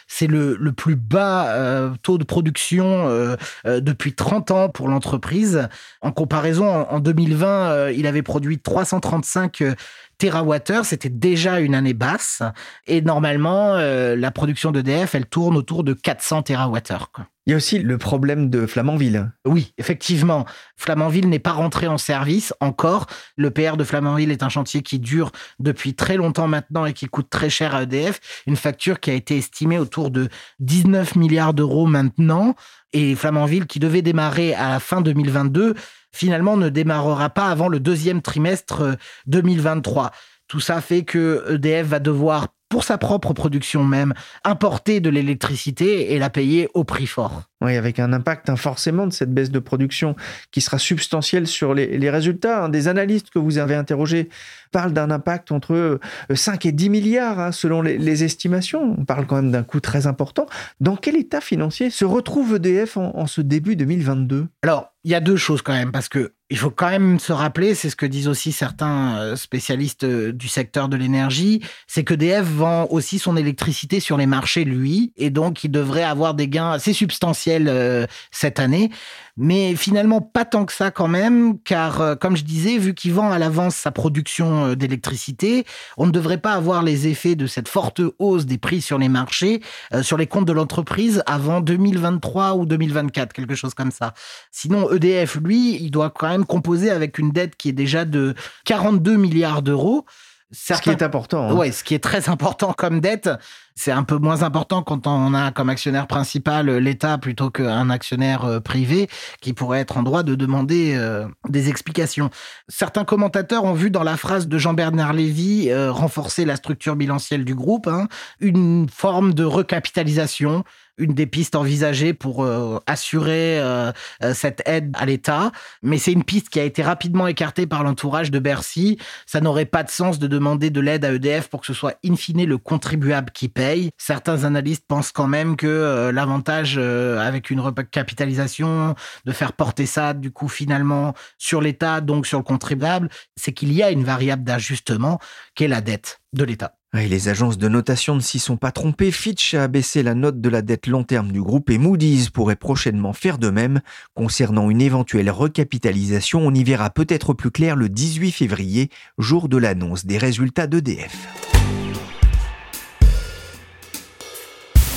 C'est 0.07 0.27
le, 0.27 0.57
plus 0.71 0.95
bas 0.95 1.47
euh, 1.47 1.91
taux 2.03 2.17
de 2.17 2.23
production 2.23 3.07
euh, 3.07 3.35
depuis 3.65 4.13
30 4.13 4.51
ans 4.51 4.69
pour 4.69 4.87
l'entreprise. 4.87 5.67
En 6.01 6.11
comparaison, 6.11 6.67
en 6.67 6.99
2020, 6.99 7.64
euh, 7.69 7.91
il 7.91 8.07
avait 8.07 8.21
produit 8.21 8.59
335 8.59 9.61
euh, 9.61 9.75
TWh, 10.17 10.83
c'était 10.83 11.09
déjà 11.09 11.59
une 11.59 11.75
année 11.75 11.93
basse. 11.93 12.41
Et 12.87 13.01
normalement, 13.01 13.75
euh, 13.75 14.15
la 14.15 14.31
production 14.31 14.71
d'EDF, 14.71 15.15
elle 15.15 15.25
tourne 15.25 15.57
autour 15.57 15.83
de 15.83 15.93
400 15.93 16.43
TWh. 16.43 17.25
Il 17.47 17.51
y 17.51 17.53
a 17.53 17.57
aussi 17.57 17.77
le 17.77 17.97
problème 17.99 18.49
de 18.49 18.65
Flamanville. 18.65 19.31
Oui, 19.45 19.73
effectivement. 19.77 20.45
Flamanville 20.77 21.29
n'est 21.29 21.37
pas 21.37 21.51
rentré 21.51 21.85
en 21.85 21.99
service 21.99 22.53
encore. 22.59 23.05
Le 23.35 23.51
PR 23.51 23.77
de 23.77 23.83
Flamanville 23.83 24.31
est 24.31 24.41
un 24.41 24.49
chantier 24.49 24.81
qui 24.81 24.97
dure 24.97 25.31
depuis 25.59 25.93
très 25.93 26.17
longtemps 26.17 26.47
maintenant 26.47 26.85
et 26.85 26.93
qui 26.93 27.05
coûte 27.05 27.29
très 27.29 27.51
cher 27.51 27.75
à 27.75 27.83
EDF. 27.83 28.19
Une 28.47 28.55
facture 28.55 28.99
qui 28.99 29.11
a 29.11 29.13
été 29.13 29.37
estimée 29.37 29.77
autour 29.77 30.09
de 30.09 30.27
19 30.59 31.15
milliards 31.17 31.53
d'euros 31.53 31.85
maintenant. 31.85 32.55
Et 32.93 33.13
Flamanville, 33.13 33.67
qui 33.67 33.79
devait 33.79 34.01
démarrer 34.01 34.55
à 34.55 34.69
la 34.69 34.79
fin 34.79 35.01
2022, 35.01 35.75
finalement 36.15 36.57
ne 36.57 36.69
démarrera 36.69 37.29
pas 37.29 37.49
avant 37.49 37.67
le 37.67 37.79
deuxième 37.79 38.21
trimestre 38.21 38.97
2023. 39.27 40.05
Euh, 40.05 40.09
Tout 40.47 40.59
ça 40.59 40.81
fait 40.81 41.03
que 41.03 41.45
EDF 41.49 41.87
va 41.87 41.99
devoir 41.99 42.47
pour 42.69 42.83
sa 42.83 42.97
propre 42.97 43.33
production 43.33 43.83
même, 43.83 44.13
importer 44.43 44.99
de 44.99 45.09
l'électricité 45.09 46.13
et 46.13 46.19
la 46.19 46.29
payer 46.29 46.67
au 46.73 46.83
prix 46.83 47.07
fort. 47.07 47.43
Oui, 47.61 47.77
avec 47.77 47.99
un 47.99 48.11
impact 48.11 48.49
hein, 48.49 48.55
forcément 48.55 49.07
de 49.07 49.13
cette 49.13 49.33
baisse 49.33 49.49
de 49.49 49.59
production 49.59 50.15
qui 50.51 50.61
sera 50.61 50.77
substantielle 50.77 51.47
sur 51.47 51.73
les, 51.73 52.09
résultats. 52.09 52.65
Hein. 52.65 52.69
Des 52.69 52.87
analystes 52.87 53.29
que 53.29 53.39
vous 53.39 53.57
avez 53.57 53.75
interrogés 53.75 54.29
parlent 54.71 54.93
d'un 54.93 55.09
impact 55.09 55.51
entre 55.51 55.99
5 56.33 56.65
euh, 56.65 56.69
et 56.69 56.71
10 56.71 56.89
milliards 56.89 57.39
hein, 57.39 57.51
selon 57.51 57.81
les, 57.81 58.23
estimations. 58.23 58.95
On 58.97 59.05
parle 59.05 59.25
quand 59.25 59.37
même 59.37 59.51
d'un 59.51 59.63
coût 59.63 59.79
très 59.79 60.05
important. 60.07 60.45
Dans 60.79 60.95
quel 60.95 61.15
état 61.15 61.41
financier 61.41 61.89
se 61.89 62.05
retrouve 62.05 62.55
EDF 62.55 62.97
en, 62.97 63.15
en 63.15 63.25
ce 63.25 63.41
début 63.41 63.75
2022 63.75 64.47
Alors, 64.61 64.93
il 65.03 65.11
y 65.11 65.15
a 65.15 65.19
deux 65.19 65.37
choses 65.37 65.61
quand 65.61 65.73
même, 65.73 65.91
parce 65.91 66.09
que 66.09 66.33
il 66.51 66.57
faut 66.57 66.69
quand 66.69 66.89
même 66.89 67.19
se 67.19 67.33
rappeler, 67.33 67.73
c'est 67.73 67.89
ce 67.89 67.95
que 67.95 68.05
disent 68.05 68.27
aussi 68.27 68.51
certains 68.51 69.17
euh, 69.17 69.35
spécialistes 69.35 70.03
euh, 70.03 70.31
du 70.31 70.47
secteur 70.47 70.89
de 70.89 70.95
l'énergie, 70.95 71.61
c'est 71.87 72.03
que 72.03 72.13
DF 72.13 72.45
vend 72.45 72.87
aussi 72.91 73.17
son 73.17 73.35
électricité 73.35 73.99
sur 73.99 74.15
les 74.15 74.27
marchés, 74.27 74.63
lui, 74.63 75.11
et 75.17 75.31
donc 75.31 75.63
il 75.63 75.71
devrait 75.71 76.03
avoir 76.03 76.35
des 76.35 76.47
gains 76.47 76.71
assez 76.71 76.93
substantiels 76.93 77.67
euh, 77.67 78.05
cette 78.29 78.59
année 78.59 78.91
mais 79.37 79.75
finalement 79.75 80.21
pas 80.21 80.45
tant 80.45 80.65
que 80.65 80.73
ça 80.73 80.91
quand 80.91 81.07
même, 81.07 81.59
car 81.59 82.01
euh, 82.01 82.15
comme 82.15 82.37
je 82.37 82.43
disais, 82.43 82.77
vu 82.77 82.93
qu'il 82.93 83.13
vend 83.13 83.31
à 83.31 83.39
l'avance 83.39 83.75
sa 83.75 83.91
production 83.91 84.65
euh, 84.65 84.75
d'électricité, 84.75 85.65
on 85.97 86.05
ne 86.05 86.11
devrait 86.11 86.37
pas 86.37 86.53
avoir 86.53 86.83
les 86.83 87.07
effets 87.07 87.35
de 87.35 87.47
cette 87.47 87.67
forte 87.67 88.01
hausse 88.19 88.45
des 88.45 88.57
prix 88.57 88.81
sur 88.81 88.97
les 88.97 89.09
marchés 89.09 89.61
euh, 89.93 90.03
sur 90.03 90.17
les 90.17 90.27
comptes 90.27 90.45
de 90.45 90.53
l'entreprise 90.53 91.23
avant 91.25 91.61
2023 91.61 92.55
ou 92.55 92.65
2024, 92.65 93.33
quelque 93.33 93.55
chose 93.55 93.73
comme 93.73 93.91
ça. 93.91 94.13
Sinon, 94.51 94.91
EDF, 94.91 95.35
lui, 95.35 95.75
il 95.81 95.91
doit 95.91 96.09
quand 96.09 96.29
même 96.29 96.45
composer 96.45 96.89
avec 96.89 97.17
une 97.17 97.31
dette 97.31 97.55
qui 97.55 97.69
est 97.69 97.73
déjà 97.73 98.05
de 98.05 98.35
42 98.65 99.17
milliards 99.17 99.61
d'euros. 99.61 100.05
Ce 100.55 100.81
qui 100.81 100.89
est 100.89 101.03
important. 101.03 101.49
Hein. 101.49 101.53
Ouais, 101.53 101.71
ce 101.71 101.83
qui 101.83 101.93
est 101.93 102.03
très 102.03 102.29
important 102.29 102.73
comme 102.73 102.99
dette. 103.01 103.29
C'est 103.77 103.91
un 103.91 104.03
peu 104.03 104.17
moins 104.17 104.43
important 104.43 104.83
quand 104.83 105.05
on 105.05 105.33
a 105.33 105.51
comme 105.51 105.69
actionnaire 105.69 106.07
principal 106.07 106.69
euh, 106.69 106.79
l'État 106.79 107.17
plutôt 107.17 107.49
qu'un 107.49 107.89
actionnaire 107.89 108.45
euh, 108.45 108.59
privé 108.61 109.09
qui 109.41 109.51
pourrait 109.51 109.81
être 109.81 109.97
en 109.97 110.03
droit 110.03 110.23
de 110.23 110.33
demander 110.33 110.95
euh, 110.95 111.27
des 111.49 111.69
explications. 111.69 112.29
Certains 112.69 113.03
commentateurs 113.03 113.65
ont 113.65 113.73
vu 113.73 113.91
dans 113.91 114.03
la 114.03 114.15
phrase 114.15 114.47
de 114.47 114.57
Jean-Bernard 114.57 115.11
Lévy 115.11 115.73
renforcer 115.73 116.45
la 116.45 116.55
structure 116.55 116.95
bilancielle 116.95 117.43
du 117.43 117.53
groupe, 117.53 117.87
hein, 117.87 118.07
une 118.39 118.87
forme 118.89 119.33
de 119.33 119.43
recapitalisation 119.43 120.63
une 120.97 121.13
des 121.13 121.25
pistes 121.25 121.55
envisagées 121.55 122.13
pour 122.13 122.43
euh, 122.43 122.79
assurer 122.87 123.59
euh, 123.59 123.91
euh, 124.23 124.33
cette 124.33 124.61
aide 124.65 124.95
à 124.97 125.05
l'État. 125.05 125.51
Mais 125.81 125.97
c'est 125.97 126.11
une 126.11 126.23
piste 126.23 126.49
qui 126.49 126.59
a 126.59 126.63
été 126.63 126.83
rapidement 126.83 127.27
écartée 127.27 127.67
par 127.67 127.83
l'entourage 127.83 128.31
de 128.31 128.39
Bercy. 128.39 128.97
Ça 129.25 129.41
n'aurait 129.41 129.65
pas 129.65 129.83
de 129.83 129.89
sens 129.89 130.19
de 130.19 130.27
demander 130.27 130.69
de 130.69 130.79
l'aide 130.79 131.05
à 131.05 131.13
EDF 131.13 131.49
pour 131.49 131.61
que 131.61 131.67
ce 131.67 131.73
soit 131.73 131.95
in 132.05 132.15
fine 132.15 132.45
le 132.45 132.57
contribuable 132.57 133.31
qui 133.31 133.49
paye. 133.49 133.89
Certains 133.97 134.43
analystes 134.43 134.85
pensent 134.87 135.11
quand 135.11 135.27
même 135.27 135.55
que 135.55 136.11
l'avantage 136.13 136.77
avec 136.77 137.49
une 137.49 137.59
recapitalisation, 137.59 138.95
de 139.25 139.31
faire 139.31 139.53
porter 139.53 139.85
ça 139.85 140.13
du 140.13 140.31
coup 140.31 140.47
finalement 140.47 141.13
sur 141.37 141.61
l'État, 141.61 142.01
donc 142.01 142.27
sur 142.27 142.37
le 142.37 142.43
contribuable, 142.43 143.09
c'est 143.35 143.53
qu'il 143.53 143.73
y 143.73 143.83
a 143.83 143.91
une 143.91 144.03
variable 144.03 144.43
d'ajustement 144.43 145.19
qui 145.55 145.63
est 145.63 145.67
la 145.67 145.81
dette 145.81 146.21
de 146.33 146.43
l'État 146.43 146.75
les 147.03 147.27
agences 147.27 147.57
de 147.57 147.67
notation 147.67 148.15
ne 148.15 148.21
s'y 148.21 148.39
sont 148.39 148.57
pas 148.57 148.71
trompées. 148.71 149.11
Fitch 149.11 149.53
a 149.53 149.63
abaissé 149.63 150.01
la 150.01 150.15
note 150.15 150.39
de 150.39 150.49
la 150.49 150.61
dette 150.61 150.87
long 150.87 151.03
terme 151.03 151.31
du 151.31 151.41
groupe 151.41 151.69
et 151.69 151.77
Moody's 151.77 152.29
pourrait 152.29 152.55
prochainement 152.55 153.13
faire 153.13 153.37
de 153.37 153.49
même. 153.49 153.81
Concernant 154.13 154.69
une 154.69 154.81
éventuelle 154.81 155.29
recapitalisation, 155.29 156.39
on 156.45 156.53
y 156.53 156.63
verra 156.63 156.89
peut-être 156.89 157.33
plus 157.33 157.51
clair 157.51 157.75
le 157.75 157.89
18 157.89 158.31
février, 158.31 158.89
jour 159.17 159.49
de 159.49 159.57
l'annonce 159.57 160.05
des 160.05 160.17
résultats 160.17 160.67
d'EDF. 160.67 161.27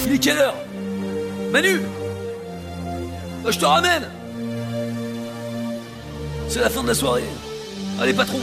Il 0.06 0.12
est 0.12 0.18
quelle 0.18 0.38
heure? 0.38 0.54
Manu 1.52 1.80
euh, 3.44 3.50
Je 3.50 3.58
te 3.58 3.64
ramène 3.64 4.08
C'est 6.48 6.60
la 6.60 6.70
fin 6.70 6.82
de 6.82 6.88
la 6.88 6.94
soirée. 6.94 7.24
Allez 8.00 8.14
patron 8.14 8.38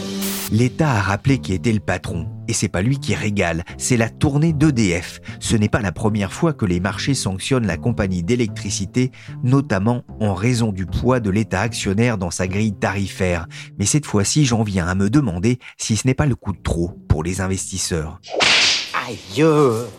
L'État 0.51 0.91
a 0.91 1.01
rappelé 1.01 1.39
qui 1.39 1.53
était 1.53 1.71
le 1.71 1.79
patron. 1.79 2.34
Et 2.47 2.53
c'est 2.53 2.69
pas 2.69 2.81
lui 2.81 2.99
qui 2.99 3.15
régale, 3.15 3.63
c'est 3.77 3.97
la 3.97 4.09
tournée 4.09 4.53
d'EDF. 4.53 5.19
Ce 5.39 5.55
n'est 5.55 5.69
pas 5.69 5.81
la 5.81 5.91
première 5.91 6.33
fois 6.33 6.53
que 6.53 6.65
les 6.65 6.79
marchés 6.79 7.13
sanctionnent 7.13 7.67
la 7.67 7.77
compagnie 7.77 8.23
d'électricité, 8.23 9.11
notamment 9.43 10.03
en 10.19 10.33
raison 10.33 10.71
du 10.71 10.85
poids 10.85 11.19
de 11.19 11.29
l'État 11.29 11.61
actionnaire 11.61 12.17
dans 12.17 12.31
sa 12.31 12.47
grille 12.47 12.73
tarifaire. 12.73 13.47
Mais 13.79 13.85
cette 13.85 14.05
fois-ci, 14.05 14.45
j'en 14.45 14.63
viens 14.63 14.87
à 14.87 14.95
me 14.95 15.09
demander 15.09 15.59
si 15.77 15.95
ce 15.95 16.07
n'est 16.07 16.13
pas 16.13 16.25
le 16.25 16.35
coup 16.35 16.53
de 16.53 16.61
trop 16.61 16.91
pour 17.07 17.23
les 17.23 17.41
investisseurs. 17.41 18.19
Aïe 19.07 19.43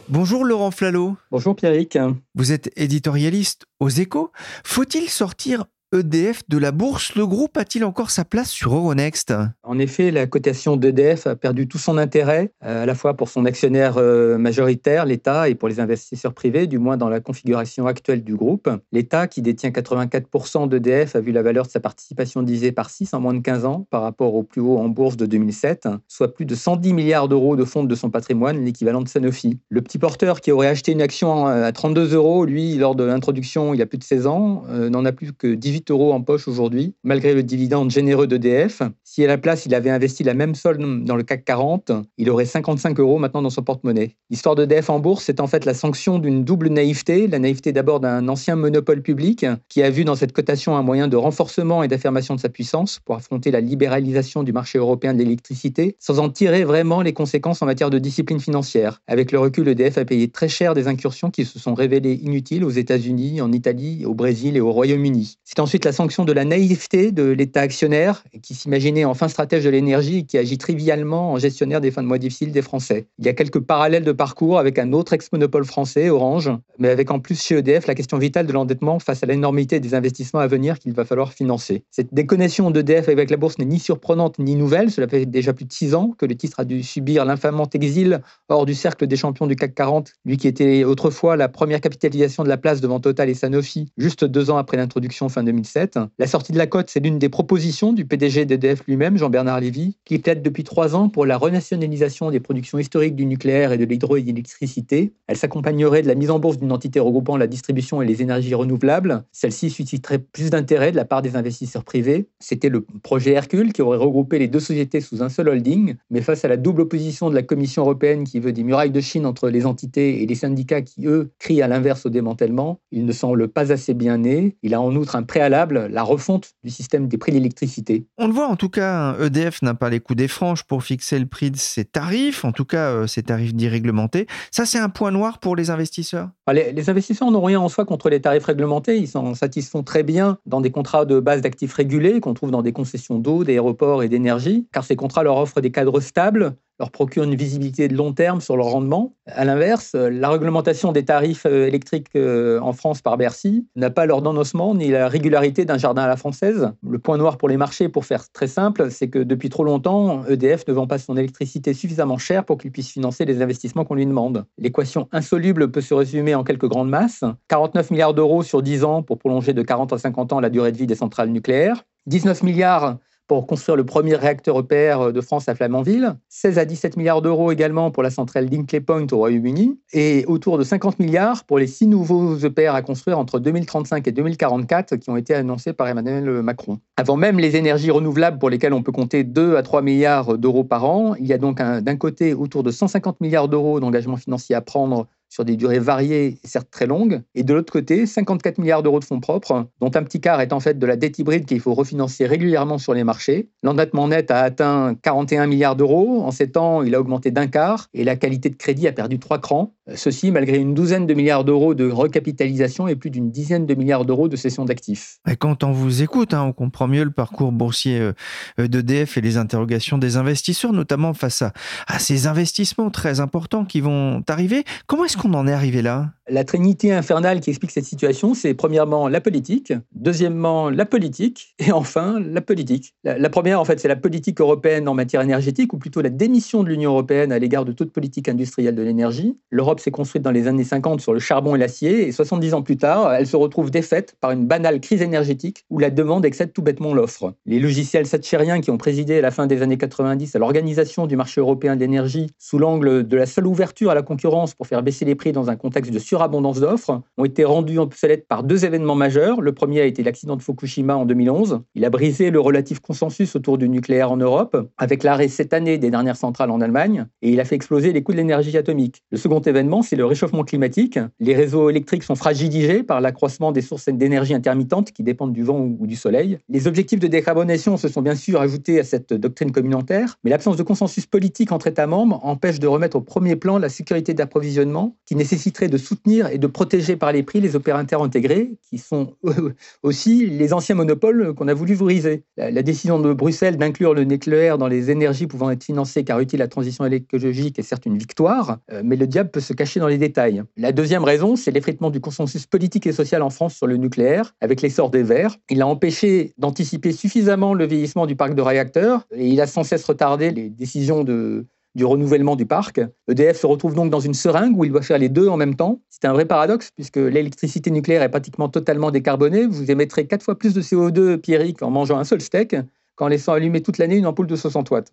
Bonjour 0.08 0.44
Laurent 0.44 0.70
Flalot. 0.70 1.16
Bonjour 1.30 1.54
Pierrick. 1.54 1.98
Vous 2.34 2.52
êtes 2.52 2.70
éditorialiste 2.76 3.66
aux 3.78 3.88
échos. 3.88 4.32
Faut-il 4.64 5.08
sortir 5.08 5.64
EDF 5.92 6.42
de 6.48 6.58
la 6.58 6.72
bourse, 6.72 7.14
le 7.14 7.26
groupe 7.26 7.56
a-t-il 7.56 7.84
encore 7.84 8.10
sa 8.10 8.24
place 8.24 8.50
sur 8.50 8.74
Euronext? 8.74 9.32
En 9.62 9.78
effet, 9.78 10.10
la 10.10 10.26
cotation 10.26 10.76
d'EDF 10.76 11.28
a 11.28 11.36
perdu 11.36 11.68
tout 11.68 11.78
son 11.78 11.96
intérêt, 11.96 12.52
euh, 12.64 12.82
à 12.82 12.86
la 12.86 12.96
fois 12.96 13.14
pour 13.14 13.28
son 13.28 13.44
actionnaire 13.44 13.94
euh, 13.96 14.36
majoritaire, 14.36 15.06
l'État, 15.06 15.48
et 15.48 15.54
pour 15.54 15.68
les 15.68 15.78
investisseurs 15.78 16.34
privés, 16.34 16.66
du 16.66 16.78
moins 16.78 16.96
dans 16.96 17.08
la 17.08 17.20
configuration 17.20 17.86
actuelle 17.86 18.24
du 18.24 18.34
groupe. 18.34 18.68
L'État, 18.90 19.28
qui 19.28 19.42
détient 19.42 19.70
84% 19.70 20.68
d'EDF, 20.68 21.14
a 21.14 21.20
vu 21.20 21.30
la 21.30 21.42
valeur 21.42 21.66
de 21.66 21.70
sa 21.70 21.78
participation 21.78 22.42
divisée 22.42 22.72
par 22.72 22.90
6 22.90 23.14
en 23.14 23.20
moins 23.20 23.34
de 23.34 23.40
15 23.40 23.64
ans 23.64 23.86
par 23.88 24.02
rapport 24.02 24.34
au 24.34 24.42
plus 24.42 24.60
haut 24.60 24.78
en 24.78 24.88
bourse 24.88 25.16
de 25.16 25.26
2007, 25.26 25.88
soit 26.08 26.34
plus 26.34 26.46
de 26.46 26.56
110 26.56 26.94
milliards 26.94 27.28
d'euros 27.28 27.54
de 27.54 27.64
fonds 27.64 27.84
de 27.84 27.94
son 27.94 28.10
patrimoine, 28.10 28.64
l'équivalent 28.64 29.02
de 29.02 29.08
Sanofi. 29.08 29.60
Le 29.68 29.82
petit 29.82 29.98
porteur 29.98 30.40
qui 30.40 30.50
aurait 30.50 30.66
acheté 30.66 30.90
une 30.90 31.02
action 31.02 31.46
à 31.46 31.70
32 31.70 32.12
euros, 32.14 32.44
lui, 32.44 32.74
lors 32.74 32.96
de 32.96 33.04
l'introduction 33.04 33.72
il 33.72 33.78
y 33.78 33.82
a 33.82 33.86
plus 33.86 33.98
de 33.98 34.04
16 34.04 34.26
ans, 34.26 34.64
euh, 34.68 34.88
n'en 34.88 35.04
a 35.04 35.12
plus 35.12 35.32
que 35.32 35.54
18 35.54 35.75
euros 35.90 36.12
en 36.12 36.20
poche 36.22 36.48
aujourd'hui, 36.48 36.94
malgré 37.04 37.34
le 37.34 37.42
dividende 37.42 37.90
généreux 37.90 38.26
d'EDF. 38.26 38.82
Si 39.04 39.24
à 39.24 39.26
la 39.26 39.38
place, 39.38 39.66
il 39.66 39.74
avait 39.74 39.90
investi 39.90 40.24
la 40.24 40.34
même 40.34 40.54
somme 40.54 41.04
dans 41.04 41.16
le 41.16 41.22
CAC 41.22 41.44
40, 41.44 41.92
il 42.18 42.30
aurait 42.30 42.44
55 42.44 42.98
euros 43.00 43.18
maintenant 43.18 43.42
dans 43.42 43.50
son 43.50 43.62
porte-monnaie. 43.62 44.16
L'histoire 44.30 44.54
d'EDF 44.54 44.90
en 44.90 45.00
bourse, 45.00 45.24
c'est 45.24 45.40
en 45.40 45.46
fait 45.46 45.64
la 45.64 45.74
sanction 45.74 46.18
d'une 46.18 46.44
double 46.44 46.68
naïveté. 46.68 47.26
La 47.28 47.38
naïveté 47.38 47.72
d'abord 47.72 48.00
d'un 48.00 48.28
ancien 48.28 48.56
monopole 48.56 49.02
public 49.02 49.46
qui 49.68 49.82
a 49.82 49.90
vu 49.90 50.04
dans 50.04 50.14
cette 50.16 50.32
cotation 50.32 50.76
un 50.76 50.82
moyen 50.82 51.08
de 51.08 51.16
renforcement 51.16 51.82
et 51.82 51.88
d'affirmation 51.88 52.34
de 52.34 52.40
sa 52.40 52.48
puissance 52.48 53.00
pour 53.04 53.16
affronter 53.16 53.50
la 53.50 53.60
libéralisation 53.60 54.42
du 54.42 54.52
marché 54.52 54.78
européen 54.78 55.14
de 55.14 55.18
l'électricité, 55.18 55.96
sans 55.98 56.18
en 56.18 56.28
tirer 56.28 56.64
vraiment 56.64 57.02
les 57.02 57.12
conséquences 57.12 57.62
en 57.62 57.66
matière 57.66 57.90
de 57.90 57.98
discipline 57.98 58.40
financière. 58.40 59.00
Avec 59.06 59.32
le 59.32 59.38
recul, 59.38 59.68
EDF 59.68 59.98
a 59.98 60.04
payé 60.04 60.28
très 60.28 60.48
cher 60.48 60.74
des 60.74 60.88
incursions 60.88 61.30
qui 61.30 61.44
se 61.44 61.58
sont 61.58 61.74
révélées 61.74 62.14
inutiles 62.14 62.64
aux 62.64 62.70
États-Unis, 62.70 63.40
en 63.40 63.52
Italie, 63.52 64.04
au 64.04 64.14
Brésil 64.14 64.56
et 64.56 64.60
au 64.60 64.72
Royaume-Uni. 64.72 65.36
C'est 65.44 65.60
ensuite 65.66 65.84
la 65.84 65.90
sanction 65.90 66.24
de 66.24 66.32
la 66.32 66.44
naïveté 66.44 67.10
de 67.10 67.24
l'État 67.24 67.60
actionnaire 67.60 68.22
qui 68.40 68.54
s'imaginait 68.54 69.04
enfin 69.04 69.26
stratège 69.26 69.64
de 69.64 69.70
l'énergie 69.70 70.18
et 70.18 70.22
qui 70.22 70.38
agit 70.38 70.58
trivialement 70.58 71.32
en 71.32 71.38
gestionnaire 71.38 71.80
des 71.80 71.90
fins 71.90 72.04
de 72.04 72.06
mois 72.06 72.18
difficiles 72.18 72.52
des 72.52 72.62
Français. 72.62 73.08
Il 73.18 73.26
y 73.26 73.28
a 73.28 73.32
quelques 73.32 73.58
parallèles 73.58 74.04
de 74.04 74.12
parcours 74.12 74.60
avec 74.60 74.78
un 74.78 74.92
autre 74.92 75.12
ex-monopole 75.12 75.64
français, 75.64 76.08
Orange, 76.08 76.52
mais 76.78 76.88
avec 76.88 77.10
en 77.10 77.18
plus 77.18 77.42
chez 77.42 77.56
EDF 77.56 77.88
la 77.88 77.96
question 77.96 78.16
vitale 78.16 78.46
de 78.46 78.52
l'endettement 78.52 79.00
face 79.00 79.24
à 79.24 79.26
l'énormité 79.26 79.80
des 79.80 79.94
investissements 79.94 80.38
à 80.38 80.46
venir 80.46 80.78
qu'il 80.78 80.92
va 80.92 81.04
falloir 81.04 81.32
financer. 81.32 81.82
Cette 81.90 82.14
déconnexion 82.14 82.70
d'EDF 82.70 83.08
avec 83.08 83.28
la 83.30 83.36
bourse 83.36 83.58
n'est 83.58 83.64
ni 83.64 83.80
surprenante 83.80 84.38
ni 84.38 84.54
nouvelle. 84.54 84.92
Cela 84.92 85.08
fait 85.08 85.26
déjà 85.26 85.52
plus 85.52 85.64
de 85.64 85.72
six 85.72 85.96
ans 85.96 86.14
que 86.16 86.26
le 86.26 86.36
titre 86.36 86.60
a 86.60 86.64
dû 86.64 86.84
subir 86.84 87.24
l'infamant 87.24 87.68
exil 87.74 88.20
hors 88.48 88.66
du 88.66 88.74
cercle 88.74 89.08
des 89.08 89.16
champions 89.16 89.48
du 89.48 89.56
CAC 89.56 89.74
40, 89.74 90.12
lui 90.26 90.36
qui 90.36 90.46
était 90.46 90.84
autrefois 90.84 91.36
la 91.36 91.48
première 91.48 91.80
capitalisation 91.80 92.44
de 92.44 92.48
la 92.48 92.56
place 92.56 92.80
devant 92.80 93.00
Total 93.00 93.28
et 93.28 93.34
Sanofi, 93.34 93.88
juste 93.98 94.24
deux 94.24 94.48
ans 94.48 94.58
après 94.58 94.76
l'introduction 94.76 95.28
fin 95.28 95.42
2007. 95.56 95.98
La 96.18 96.26
sortie 96.26 96.52
de 96.52 96.58
la 96.58 96.66
cote, 96.66 96.88
c'est 96.88 97.00
l'une 97.00 97.18
des 97.18 97.28
propositions 97.28 97.92
du 97.92 98.04
PDG 98.04 98.44
d'EDF 98.44 98.82
lui-même, 98.86 99.16
Jean-Bernard 99.16 99.60
Lévy, 99.60 99.96
qui 100.04 100.18
plaide 100.18 100.42
depuis 100.42 100.64
trois 100.64 100.94
ans 100.94 101.08
pour 101.08 101.26
la 101.26 101.36
renationalisation 101.36 102.30
des 102.30 102.40
productions 102.40 102.78
historiques 102.78 103.16
du 103.16 103.26
nucléaire 103.26 103.72
et 103.72 103.78
de 103.78 103.84
l'hydroélectricité. 103.84 105.12
Elle 105.26 105.36
s'accompagnerait 105.36 106.02
de 106.02 106.08
la 106.08 106.14
mise 106.14 106.30
en 106.30 106.38
bourse 106.38 106.58
d'une 106.58 106.72
entité 106.72 107.00
regroupant 107.00 107.36
la 107.36 107.46
distribution 107.46 108.02
et 108.02 108.06
les 108.06 108.22
énergies 108.22 108.54
renouvelables. 108.54 109.24
Celle-ci 109.32 109.70
susciterait 109.70 110.18
plus 110.18 110.50
d'intérêt 110.50 110.92
de 110.92 110.96
la 110.96 111.04
part 111.04 111.22
des 111.22 111.36
investisseurs 111.36 111.84
privés. 111.84 112.28
C'était 112.38 112.68
le 112.68 112.82
projet 113.02 113.32
Hercule 113.32 113.72
qui 113.72 113.82
aurait 113.82 113.98
regroupé 113.98 114.38
les 114.38 114.48
deux 114.48 114.60
sociétés 114.60 115.00
sous 115.00 115.22
un 115.22 115.28
seul 115.28 115.48
holding, 115.48 115.94
mais 116.10 116.20
face 116.20 116.44
à 116.44 116.48
la 116.48 116.56
double 116.56 116.82
opposition 116.82 117.30
de 117.30 117.34
la 117.34 117.42
Commission 117.42 117.82
européenne 117.82 118.24
qui 118.24 118.40
veut 118.40 118.52
des 118.52 118.62
murailles 118.62 118.90
de 118.90 119.00
Chine 119.00 119.26
entre 119.26 119.48
les 119.48 119.66
entités 119.66 120.22
et 120.22 120.26
les 120.26 120.34
syndicats 120.34 120.82
qui, 120.82 121.06
eux, 121.06 121.30
crient 121.38 121.62
à 121.62 121.68
l'inverse 121.68 122.06
au 122.06 122.10
démantèlement, 122.10 122.80
il 122.92 123.04
ne 123.04 123.12
semble 123.12 123.48
pas 123.48 123.72
assez 123.72 123.94
bien 123.94 124.18
né. 124.18 124.56
Il 124.62 124.74
a 124.74 124.80
en 124.80 124.94
outre 124.96 125.16
un 125.16 125.22
préalable, 125.46 125.88
la 125.92 126.02
refonte 126.02 126.54
du 126.64 126.70
système 126.70 127.06
des 127.06 127.18
prix 127.18 127.30
de 127.30 127.36
l'électricité. 127.36 128.06
On 128.18 128.26
le 128.26 128.32
voit 128.32 128.48
en 128.48 128.56
tout 128.56 128.68
cas, 128.68 129.14
EDF 129.20 129.62
n'a 129.62 129.74
pas 129.74 129.90
les 129.90 130.00
coups 130.00 130.16
des 130.16 130.26
franges 130.26 130.64
pour 130.64 130.82
fixer 130.82 131.20
le 131.20 131.26
prix 131.26 131.52
de 131.52 131.56
ses 131.56 131.84
tarifs, 131.84 132.44
en 132.44 132.50
tout 132.50 132.64
cas 132.64 132.90
euh, 132.90 133.06
ses 133.06 133.22
tarifs 133.22 133.54
dits 133.54 133.68
réglementés. 133.68 134.26
Ça, 134.50 134.66
c'est 134.66 134.78
un 134.78 134.88
point 134.88 135.12
noir 135.12 135.38
pour 135.38 135.54
les 135.54 135.70
investisseurs? 135.70 136.30
Ah, 136.46 136.52
les, 136.52 136.90
investisseurs 136.90 137.30
n'ont 137.30 137.42
rien 137.42 137.60
en 137.60 137.68
soi 137.68 137.84
contre 137.84 138.10
les 138.10 138.20
tarifs 138.20 138.44
réglementés. 138.44 138.96
Ils 138.96 139.06
s'en 139.06 139.34
satisfont 139.34 139.84
très 139.84 140.02
bien 140.02 140.38
dans 140.46 140.60
des 140.60 140.72
contrats 140.72 141.04
de 141.04 141.20
base 141.20 141.42
d'actifs 141.42 141.74
régulés 141.74 142.18
qu'on 142.18 142.34
trouve 142.34 142.50
dans 142.50 142.62
des 142.62 142.72
concessions 142.72 143.20
d'eau, 143.20 143.44
d'aéroports 143.44 144.02
et 144.02 144.08
d'énergie, 144.08 144.66
car 144.72 144.84
ces 144.84 144.96
contrats 144.96 145.22
leur 145.22 145.36
offrent 145.36 145.60
des 145.60 145.70
cadres 145.70 146.00
stables 146.00 146.56
leur 146.78 146.90
procure 146.90 147.24
une 147.24 147.34
visibilité 147.34 147.88
de 147.88 147.94
long 147.94 148.12
terme 148.12 148.40
sur 148.40 148.56
leur 148.56 148.66
rendement. 148.66 149.14
À 149.26 149.44
l'inverse, 149.44 149.94
la 149.94 150.28
réglementation 150.28 150.92
des 150.92 151.04
tarifs 151.04 151.46
électriques 151.46 152.16
en 152.16 152.72
France 152.72 153.02
par 153.02 153.16
Bercy 153.16 153.66
n'a 153.76 153.90
pas 153.90 154.06
l'ordonnancement 154.06 154.74
ni 154.74 154.88
la 154.88 155.08
régularité 155.08 155.64
d'un 155.64 155.78
jardin 155.78 156.02
à 156.02 156.08
la 156.08 156.16
française. 156.16 156.72
Le 156.88 156.98
point 156.98 157.16
noir 157.16 157.38
pour 157.38 157.48
les 157.48 157.56
marchés, 157.56 157.88
pour 157.88 158.04
faire 158.04 158.30
très 158.30 158.46
simple, 158.46 158.90
c'est 158.90 159.08
que 159.08 159.18
depuis 159.18 159.48
trop 159.48 159.64
longtemps, 159.64 160.24
EDF 160.26 160.66
ne 160.68 160.72
vend 160.72 160.86
pas 160.86 160.98
son 160.98 161.16
électricité 161.16 161.72
suffisamment 161.74 162.18
cher 162.18 162.44
pour 162.44 162.58
qu'il 162.58 162.70
puisse 162.70 162.90
financer 162.90 163.24
les 163.24 163.42
investissements 163.42 163.84
qu'on 163.84 163.94
lui 163.94 164.06
demande. 164.06 164.44
L'équation 164.58 165.08
insoluble 165.12 165.70
peut 165.70 165.80
se 165.80 165.94
résumer 165.94 166.34
en 166.34 166.44
quelques 166.44 166.68
grandes 166.68 166.90
masses. 166.90 167.24
49 167.48 167.90
milliards 167.90 168.14
d'euros 168.14 168.42
sur 168.42 168.62
10 168.62 168.84
ans 168.84 169.02
pour 169.02 169.18
prolonger 169.18 169.52
de 169.52 169.62
40 169.62 169.92
à 169.92 169.98
50 169.98 170.32
ans 170.34 170.40
la 170.40 170.50
durée 170.50 170.72
de 170.72 170.76
vie 170.76 170.86
des 170.86 170.94
centrales 170.94 171.30
nucléaires. 171.30 171.84
19 172.06 172.42
milliards 172.42 172.98
pour 173.26 173.46
construire 173.46 173.76
le 173.76 173.84
premier 173.84 174.14
réacteur 174.14 174.58
EPR 174.58 175.12
de 175.12 175.20
France 175.20 175.48
à 175.48 175.54
Flamanville, 175.54 176.16
16 176.28 176.58
à 176.58 176.64
17 176.64 176.96
milliards 176.96 177.22
d'euros 177.22 177.50
également 177.50 177.90
pour 177.90 178.02
la 178.02 178.10
centrale 178.10 178.48
Dinkley 178.48 178.80
Point 178.80 179.06
au 179.10 179.16
Royaume-Uni, 179.16 179.78
et 179.92 180.24
autour 180.26 180.58
de 180.58 180.64
50 180.64 180.98
milliards 180.98 181.44
pour 181.44 181.58
les 181.58 181.66
six 181.66 181.86
nouveaux 181.86 182.36
EPR 182.36 182.74
à 182.74 182.82
construire 182.82 183.18
entre 183.18 183.38
2035 183.38 184.06
et 184.06 184.12
2044 184.12 184.96
qui 184.96 185.10
ont 185.10 185.16
été 185.16 185.34
annoncés 185.34 185.72
par 185.72 185.88
Emmanuel 185.88 186.42
Macron. 186.42 186.78
Avant 186.96 187.16
même 187.16 187.38
les 187.38 187.56
énergies 187.56 187.90
renouvelables 187.90 188.38
pour 188.38 188.50
lesquelles 188.50 188.72
on 188.72 188.82
peut 188.82 188.92
compter 188.92 189.24
2 189.24 189.56
à 189.56 189.62
3 189.62 189.82
milliards 189.82 190.38
d'euros 190.38 190.64
par 190.64 190.84
an, 190.84 191.14
il 191.18 191.26
y 191.26 191.32
a 191.32 191.38
donc 191.38 191.58
d'un 191.58 191.96
côté 191.96 192.34
autour 192.34 192.62
de 192.62 192.70
150 192.70 193.20
milliards 193.20 193.48
d'euros 193.48 193.80
d'engagements 193.80 194.16
financiers 194.16 194.54
à 194.54 194.60
prendre 194.60 195.06
sur 195.36 195.44
des 195.44 195.56
durées 195.56 195.78
variées 195.78 196.38
et 196.42 196.48
certes 196.48 196.68
très 196.70 196.86
longues. 196.86 197.20
Et 197.34 197.42
de 197.42 197.52
l'autre 197.52 197.70
côté, 197.70 198.06
54 198.06 198.56
milliards 198.56 198.82
d'euros 198.82 199.00
de 199.00 199.04
fonds 199.04 199.20
propres, 199.20 199.66
dont 199.80 199.90
un 199.94 200.02
petit 200.02 200.18
quart 200.18 200.40
est 200.40 200.54
en 200.54 200.60
fait 200.60 200.78
de 200.78 200.86
la 200.86 200.96
dette 200.96 201.18
hybride 201.18 201.44
qu'il 201.44 201.60
faut 201.60 201.74
refinancer 201.74 202.24
régulièrement 202.24 202.78
sur 202.78 202.94
les 202.94 203.04
marchés. 203.04 203.50
L'endettement 203.62 204.08
net 204.08 204.30
a 204.30 204.40
atteint 204.40 204.94
41 205.02 205.46
milliards 205.46 205.76
d'euros. 205.76 206.22
En 206.24 206.30
7 206.30 206.56
ans, 206.56 206.82
il 206.82 206.94
a 206.94 207.00
augmenté 207.00 207.30
d'un 207.30 207.48
quart 207.48 207.88
et 207.92 208.02
la 208.02 208.16
qualité 208.16 208.48
de 208.48 208.56
crédit 208.56 208.88
a 208.88 208.92
perdu 208.92 209.18
trois 209.18 209.38
crans. 209.38 209.74
Ceci 209.94 210.30
malgré 210.30 210.56
une 210.56 210.72
douzaine 210.72 211.06
de 211.06 211.12
milliards 211.12 211.44
d'euros 211.44 211.74
de 211.74 211.88
recapitalisation 211.88 212.88
et 212.88 212.96
plus 212.96 213.10
d'une 213.10 213.30
dizaine 213.30 213.66
de 213.66 213.74
milliards 213.74 214.06
d'euros 214.06 214.28
de 214.28 214.36
cession 214.36 214.64
d'actifs. 214.64 215.18
quand 215.38 215.64
on 215.64 215.70
vous 215.70 216.02
écoute, 216.02 216.32
hein, 216.32 216.44
on 216.44 216.52
comprend 216.52 216.88
mieux 216.88 217.04
le 217.04 217.10
parcours 217.10 217.52
boursier 217.52 218.00
euh, 218.00 218.68
d'EDF 218.68 219.18
et 219.18 219.20
les 219.20 219.36
interrogations 219.36 219.98
des 219.98 220.16
investisseurs, 220.16 220.72
notamment 220.72 221.12
face 221.12 221.42
à, 221.42 221.52
à 221.86 221.98
ces 221.98 222.26
investissements 222.26 222.90
très 222.90 223.20
importants 223.20 223.66
qui 223.66 223.80
vont 223.80 224.24
arriver. 224.28 224.64
Comment 224.86 225.04
est-ce 225.04 225.16
qu'on 225.16 225.25
en 225.34 225.46
est 225.46 225.52
arrivé 225.52 225.82
là? 225.82 226.10
La 226.28 226.42
trinité 226.42 226.92
infernale 226.92 227.38
qui 227.38 227.50
explique 227.50 227.70
cette 227.70 227.84
situation, 227.84 228.34
c'est 228.34 228.52
premièrement 228.54 229.06
la 229.06 229.20
politique, 229.20 229.72
deuxièmement 229.94 230.70
la 230.70 230.84
politique, 230.84 231.54
et 231.60 231.70
enfin 231.70 232.18
la 232.18 232.40
politique. 232.40 232.94
La, 233.04 233.30
première, 233.30 233.60
en 233.60 233.64
fait, 233.64 233.78
c'est 233.78 233.86
la 233.86 233.94
politique 233.94 234.40
européenne 234.40 234.88
en 234.88 234.94
matière 234.94 235.20
énergétique, 235.20 235.72
ou 235.72 235.78
plutôt 235.78 236.00
la 236.00 236.08
démission 236.08 236.64
de 236.64 236.68
l'Union 236.68 236.90
européenne 236.90 237.30
à 237.30 237.38
l'égard 237.38 237.64
de 237.64 237.70
toute 237.70 237.92
politique 237.92 238.28
industrielle 238.28 238.74
de 238.74 238.82
l'énergie. 238.82 239.38
L'Europe 239.50 239.78
s'est 239.78 239.92
construite 239.92 240.24
dans 240.24 240.32
les 240.32 240.48
années 240.48 240.64
50 240.64 241.00
sur 241.00 241.12
le 241.12 241.20
charbon 241.20 241.54
et 241.54 241.58
l'acier, 241.58 242.08
et 242.08 242.12
70 242.12 242.54
ans 242.54 242.62
plus 242.62 242.76
tard, 242.76 243.14
elle 243.14 243.28
se 243.28 243.36
retrouve 243.36 243.70
défaite 243.70 244.16
par 244.20 244.32
une 244.32 244.46
banale 244.46 244.80
crise 244.80 245.02
énergétique 245.02 245.64
où 245.70 245.78
la 245.78 245.90
demande 245.90 246.24
excède 246.24 246.52
tout 246.52 246.62
bêtement 246.62 246.92
l'offre. 246.92 247.34
Les 247.46 247.60
logiciels 247.60 248.06
satchériens 248.06 248.60
qui 248.60 248.72
ont 248.72 248.78
présidé 248.78 249.18
à 249.18 249.20
la 249.20 249.30
fin 249.30 249.46
des 249.46 249.62
années 249.62 249.78
90 249.78 250.34
à 250.34 250.40
l'organisation 250.40 251.06
du 251.06 251.14
marché 251.14 251.40
européen 251.40 251.76
de 251.76 251.80
l'énergie 251.80 252.30
sous 252.36 252.58
l'angle 252.58 253.06
de 253.06 253.16
la 253.16 253.26
seule 253.26 253.46
ouverture 253.46 253.90
à 253.90 253.94
la 253.94 254.02
concurrence 254.02 254.54
pour 254.54 254.66
faire 254.66 254.82
baisser 254.82 255.04
les 255.06 255.14
prix 255.14 255.32
dans 255.32 255.48
un 255.48 255.56
contexte 255.56 255.92
de 255.92 255.98
surabondance 255.98 256.60
d'offres 256.60 257.00
ont 257.16 257.24
été 257.24 257.44
rendus 257.44 257.78
obsolètes 257.78 258.26
par 258.28 258.42
deux 258.42 258.64
événements 258.64 258.94
majeurs. 258.94 259.40
Le 259.40 259.52
premier 259.52 259.80
a 259.80 259.84
été 259.84 260.02
l'accident 260.02 260.36
de 260.36 260.42
Fukushima 260.42 260.96
en 260.96 261.06
2011. 261.06 261.60
Il 261.74 261.84
a 261.84 261.90
brisé 261.90 262.30
le 262.30 262.40
relatif 262.40 262.80
consensus 262.80 263.34
autour 263.36 263.56
du 263.56 263.68
nucléaire 263.68 264.10
en 264.10 264.16
Europe, 264.16 264.56
avec 264.76 265.02
l'arrêt 265.02 265.28
cette 265.28 265.54
année 265.54 265.78
des 265.78 265.90
dernières 265.90 266.16
centrales 266.16 266.50
en 266.50 266.60
Allemagne, 266.60 267.06
et 267.22 267.30
il 267.30 267.40
a 267.40 267.44
fait 267.44 267.54
exploser 267.54 267.92
les 267.92 268.02
coûts 268.02 268.12
de 268.12 268.18
l'énergie 268.18 268.56
atomique. 268.58 269.02
Le 269.10 269.18
second 269.18 269.40
événement, 269.40 269.82
c'est 269.82 269.96
le 269.96 270.04
réchauffement 270.04 270.42
climatique. 270.42 270.98
Les 271.20 271.34
réseaux 271.34 271.70
électriques 271.70 272.02
sont 272.02 272.16
fragilisés 272.16 272.82
par 272.82 273.00
l'accroissement 273.00 273.52
des 273.52 273.62
sources 273.62 273.88
d'énergie 273.88 274.34
intermittentes 274.34 274.92
qui 274.92 275.02
dépendent 275.02 275.32
du 275.32 275.42
vent 275.42 275.60
ou 275.60 275.86
du 275.86 275.96
soleil. 275.96 276.38
Les 276.48 276.66
objectifs 276.66 277.00
de 277.00 277.06
décarbonation 277.06 277.76
se 277.76 277.88
sont 277.88 278.02
bien 278.02 278.16
sûr 278.16 278.40
ajoutés 278.40 278.80
à 278.80 278.84
cette 278.84 279.12
doctrine 279.14 279.52
communautaire, 279.52 280.18
mais 280.24 280.30
l'absence 280.30 280.56
de 280.56 280.62
consensus 280.64 281.06
politique 281.06 281.52
entre 281.52 281.68
États 281.68 281.86
membres 281.86 282.20
empêche 282.24 282.58
de 282.58 282.66
remettre 282.66 282.96
au 282.96 283.00
premier 283.00 283.36
plan 283.36 283.58
la 283.58 283.68
sécurité 283.68 284.14
d'approvisionnement 284.14 284.95
qui 285.06 285.14
nécessiterait 285.14 285.68
de 285.68 285.78
soutenir 285.78 286.26
et 286.26 286.38
de 286.38 286.46
protéger 286.46 286.96
par 286.96 287.12
les 287.12 287.22
prix 287.22 287.40
les 287.40 287.56
opérateurs 287.56 288.02
intégrés, 288.02 288.52
qui 288.68 288.78
sont 288.78 289.14
aussi 289.82 290.26
les 290.26 290.52
anciens 290.52 290.74
monopoles 290.74 291.32
qu'on 291.34 291.48
a 291.48 291.54
voulu 291.54 291.76
briser. 291.76 292.24
La, 292.36 292.62
décision 292.62 292.98
de 292.98 293.12
Bruxelles 293.12 293.56
d'inclure 293.56 293.94
le 293.94 294.02
nucléaire 294.04 294.58
dans 294.58 294.66
les 294.66 294.90
énergies 294.90 295.28
pouvant 295.28 295.50
être 295.50 295.62
financées 295.62 296.02
car 296.02 296.18
utile 296.18 296.42
à 296.42 296.44
la 296.44 296.48
transition 296.48 296.84
écologique 296.86 297.58
est 297.58 297.62
certes 297.62 297.86
une 297.86 297.96
victoire, 297.96 298.58
euh, 298.72 298.82
mais 298.84 298.96
le 298.96 299.06
diable 299.06 299.30
peut 299.30 299.40
se 299.40 299.52
cacher 299.52 299.78
dans 299.78 299.86
les 299.86 299.98
détails. 299.98 300.42
La 300.56 300.72
deuxième 300.72 301.04
raison, 301.04 301.36
c'est 301.36 301.52
l'effritement 301.52 301.90
du 301.90 302.00
consensus 302.00 302.46
politique 302.46 302.86
et 302.86 302.92
social 302.92 303.22
en 303.22 303.30
France 303.30 303.54
sur 303.54 303.66
le 303.66 303.76
nucléaire, 303.76 304.34
avec 304.40 304.60
l'essor 304.62 304.90
des 304.90 305.04
Verts. 305.04 305.36
Il 305.50 305.62
a 305.62 305.66
empêché 305.66 306.34
d'anticiper 306.38 306.90
suffisamment 306.92 307.54
le 307.54 307.66
vieillissement 307.66 308.06
du 308.06 308.16
parc 308.16 308.34
de 308.34 308.42
réacteurs 308.42 309.06
et 309.12 309.28
il 309.28 309.40
a 309.40 309.46
sans 309.46 309.62
cesse 309.62 309.84
retardé 309.84 310.30
les 310.30 310.50
décisions 310.50 311.04
de 311.04 311.46
du 311.76 311.84
renouvellement 311.84 312.34
du 312.34 312.46
parc. 312.46 312.80
EDF 313.06 313.38
se 313.38 313.46
retrouve 313.46 313.74
donc 313.74 313.90
dans 313.90 314.00
une 314.00 314.14
seringue 314.14 314.58
où 314.58 314.64
il 314.64 314.72
doit 314.72 314.82
faire 314.82 314.98
les 314.98 315.10
deux 315.10 315.28
en 315.28 315.36
même 315.36 315.54
temps. 315.54 315.80
C'est 315.90 316.06
un 316.06 316.12
vrai 316.12 316.24
paradoxe 316.24 316.70
puisque 316.74 316.96
l'électricité 316.96 317.70
nucléaire 317.70 318.02
est 318.02 318.08
pratiquement 318.08 318.48
totalement 318.48 318.90
décarbonée. 318.90 319.46
Vous 319.46 319.70
émettrez 319.70 320.06
quatre 320.06 320.22
fois 320.22 320.38
plus 320.38 320.54
de 320.54 320.62
CO2 320.62 321.18
pierrique 321.18 321.62
en 321.62 321.70
mangeant 321.70 321.98
un 321.98 322.04
seul 322.04 322.20
steak 322.20 322.56
qu'en 322.96 323.08
laissant 323.08 323.34
allumer 323.34 323.60
toute 323.60 323.76
l'année 323.76 323.96
une 323.96 324.06
ampoule 324.06 324.26
de 324.26 324.36
60 324.36 324.70
watts. 324.70 324.92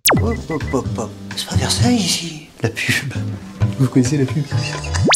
C'est 1.36 1.48
pas 1.48 1.56
Versailles 1.56 1.96
ici, 1.96 2.48
la 2.62 2.69
pub. 2.69 3.13
Vous 3.80 3.88
connaissez 3.88 4.18
la 4.18 4.26
pub 4.26 4.44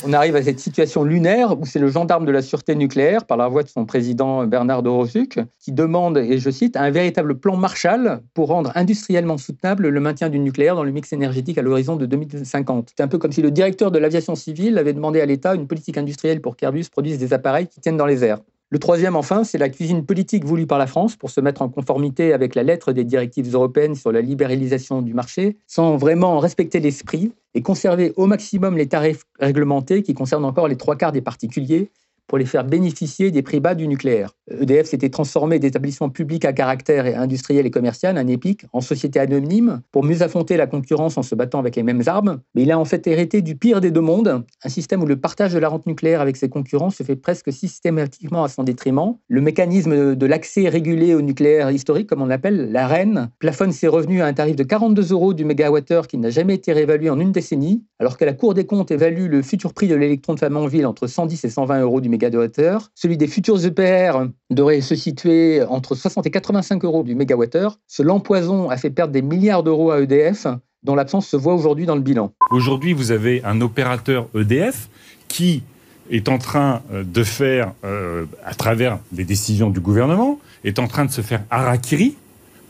On 0.04 0.14
arrive 0.14 0.36
à 0.36 0.42
cette 0.42 0.60
situation 0.60 1.04
lunaire 1.04 1.60
où 1.60 1.66
c'est 1.66 1.80
le 1.80 1.90
gendarme 1.90 2.26
de 2.26 2.32
la 2.32 2.42
sûreté 2.42 2.76
nucléaire, 2.76 3.26
par 3.26 3.38
la 3.38 3.48
voix 3.48 3.62
de 3.62 3.70
son 3.70 3.86
président 3.86 4.46
Bernard 4.46 4.84
Dorosuc, 4.84 5.40
qui 5.60 5.72
demande, 5.72 6.18
et 6.18 6.40
je 6.40 6.50
cite, 6.50 6.76
un 6.76 6.90
véritable 6.90 7.38
plan 7.38 7.56
Marshall 7.56 8.22
pour 8.34 8.48
rendre 8.48 8.72
industriellement 8.76 9.38
soutenable 9.38 9.90
le 9.90 10.00
maintien 10.00 10.30
du 10.30 10.40
nucléaire 10.40 10.76
dans 10.76 10.84
le 10.84 10.92
mix 10.92 11.14
énergétique 11.14 11.58
à 11.58 11.62
l'horizon 11.62 11.96
de 11.96 12.06
2050. 12.06 12.94
C'est 12.98 13.04
un 13.04 13.08
peu 13.08 13.18
comme 13.18 13.32
si 13.32 13.42
le 13.42 13.52
directeur 13.52 13.92
de 13.92 14.00
l'aviation 14.00 14.36
civile 14.36 14.78
avait 14.78 14.94
demandé 14.94 15.22
à 15.22 15.26
l'État 15.26 15.54
une 15.54 15.68
politique 15.68 15.98
industrielle 15.98 16.42
pour 16.42 16.56
qu'Airbus 16.56 16.86
produise 16.92 17.20
des 17.20 17.34
appareils 17.34 17.68
qui 17.68 17.80
tiennent 17.80 17.98
dans 17.98 18.06
les 18.06 18.24
airs. 18.24 18.40
Le 18.70 18.80
troisième, 18.80 19.16
enfin, 19.16 19.46
c'est 19.46 19.58
la 19.58 19.70
cuisine 19.70 20.06
politique 20.06 20.44
voulue 20.44 20.68
par 20.68 20.78
la 20.78 20.88
France 20.88 21.16
pour 21.16 21.30
se 21.30 21.40
mettre 21.40 21.62
en 21.62 21.70
conformité 21.70 22.34
avec 22.34 22.54
la 22.54 22.64
lettre 22.64 22.92
des 22.92 23.06
directives 23.06 23.54
européennes 23.54 23.96
sur 23.96 24.12
la 24.12 24.20
libéralisation 24.20 25.02
du 25.02 25.14
marché, 25.14 25.56
sans 25.68 25.96
vraiment 25.96 26.40
respecter 26.40 26.82
l'esprit 26.82 27.32
et 27.58 27.64
conserver 27.64 28.14
au 28.18 28.28
maximum 28.28 28.78
les 28.78 28.88
tarifs 28.88 29.24
réglementés 29.40 30.04
qui 30.04 30.14
concernent 30.14 30.46
encore 30.46 30.68
les 30.68 30.78
trois 30.78 30.96
quarts 30.96 31.12
des 31.12 31.24
particuliers 31.24 31.90
pour 32.28 32.38
les 32.38 32.46
faire 32.46 32.64
bénéficier 32.64 33.32
des 33.32 33.42
prix 33.42 33.60
bas 33.60 33.74
du 33.74 33.88
nucléaire. 33.88 34.37
EDF 34.50 34.88
s'était 34.88 35.10
transformé 35.10 35.60
d'établissement 35.60 36.10
public 36.10 36.46
à 36.46 36.54
caractère 36.54 37.20
industriel 37.20 37.66
et 37.66 37.72
commercial, 37.72 38.18
un 38.18 38.28
EPIC, 38.28 38.66
en 38.74 38.82
société 38.82 39.20
anonyme 39.20 39.82
pour 39.92 40.04
mieux 40.04 40.22
affronter 40.22 40.58
la 40.58 40.68
concurrence 40.68 41.18
en 41.18 41.24
se 41.24 41.36
battant 41.36 41.60
avec 41.60 41.76
les 41.76 41.84
mêmes 41.84 42.04
armes. 42.06 42.40
Mais 42.56 42.64
il 42.64 42.72
a 42.72 42.80
en 42.80 42.86
fait 42.86 43.06
hérité 43.08 43.42
du 43.42 43.56
pire 43.56 43.82
des 43.82 43.92
deux 43.92 44.02
mondes, 44.02 44.44
un 44.64 44.70
système 44.70 45.04
où 45.04 45.06
le 45.06 45.18
partage 45.18 45.54
de 45.54 45.60
la 45.60 45.70
rente 45.70 45.86
nucléaire 45.86 46.22
avec 46.22 46.38
ses 46.38 46.50
concurrents 46.50 46.90
se 46.90 47.04
fait 47.04 47.16
presque 47.16 47.52
systématiquement 47.52 48.44
à 48.44 48.48
son 48.48 48.64
détriment. 48.64 49.16
Le 49.28 49.42
mécanisme 49.42 50.16
de 50.16 50.26
l'accès 50.26 50.70
régulé 50.70 51.14
au 51.14 51.22
nucléaire 51.22 51.70
historique, 51.72 52.08
comme 52.08 52.22
on 52.22 52.26
l'appelle, 52.28 52.72
la 52.72 52.88
REN, 52.88 53.30
plafonne 53.40 53.72
ses 53.72 53.88
revenus 53.88 54.22
à 54.22 54.26
un 54.26 54.34
tarif 54.34 54.56
de 54.56 54.64
42 54.64 55.12
euros 55.12 55.34
du 55.34 55.46
mégawattheure 55.46 56.08
qui 56.08 56.18
n'a 56.18 56.30
jamais 56.30 56.56
été 56.56 56.74
réévalué 56.74 57.10
en 57.10 57.20
une 57.20 57.32
décennie, 57.32 57.84
alors 58.00 58.18
que 58.18 58.26
la 58.26 58.34
Cour 58.34 58.54
des 58.54 58.66
comptes 58.66 58.92
évalue 58.92 59.28
le 59.28 59.42
futur 59.42 59.74
prix 59.74 59.88
de 59.88 59.96
l'électron 59.96 60.34
de 60.34 60.40
Flamanville 60.40 60.86
entre 60.86 61.08
110 61.08 61.44
et 61.44 61.50
120 61.50 61.82
euros 61.82 62.02
du 62.02 62.10
mégawattheure. 62.10 62.90
Celui 62.96 63.18
des 63.18 63.28
futurs 63.28 63.66
EPR 63.66 64.28
devrait 64.50 64.82
se 64.82 64.96
situer 64.96 65.64
entre 65.64 65.96
60 65.96 66.26
et 66.26 66.32
85 66.32 66.84
euros 66.86 67.04
du 67.04 67.16
mégawattheure. 67.16 67.80
Ce 67.88 68.04
l'empoison 68.04 68.70
a 68.70 68.78
fait 68.78 68.90
perdre 68.90 69.14
des 69.14 69.22
milliards 69.22 69.64
d'euros 69.64 69.92
à 69.92 70.02
EDF, 70.02 70.48
dont 70.84 70.96
l'absence 70.96 71.28
se 71.28 71.36
voit 71.36 71.54
aujourd'hui 71.54 71.86
dans 71.86 71.96
le 71.96 72.02
bilan. 72.02 72.32
Aujourd'hui, 72.52 72.94
vous 72.94 73.12
avez 73.12 73.44
un 73.44 73.60
opérateur 73.62 74.28
EDF 74.36 74.90
qui 75.28 75.64
est 76.10 76.30
en 76.30 76.38
train 76.38 76.82
euh, 76.94 77.04
de 77.04 77.24
faire, 77.24 77.74
euh, 77.84 78.26
à 78.46 78.54
travers 78.54 79.00
des 79.12 79.26
décisions 79.26 79.70
du 79.70 79.82
gouvernement, 79.82 80.40
est 80.64 80.80
en 80.80 80.88
train 80.88 81.06
de 81.06 81.12
se 81.12 81.22
faire 81.22 81.44
harakiri 81.50 82.16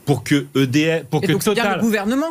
pour 0.04 0.24
que 0.24 0.46
EDF, 0.56 1.04
pour 1.04 1.20
que 1.20 1.32
Total, 1.32 1.80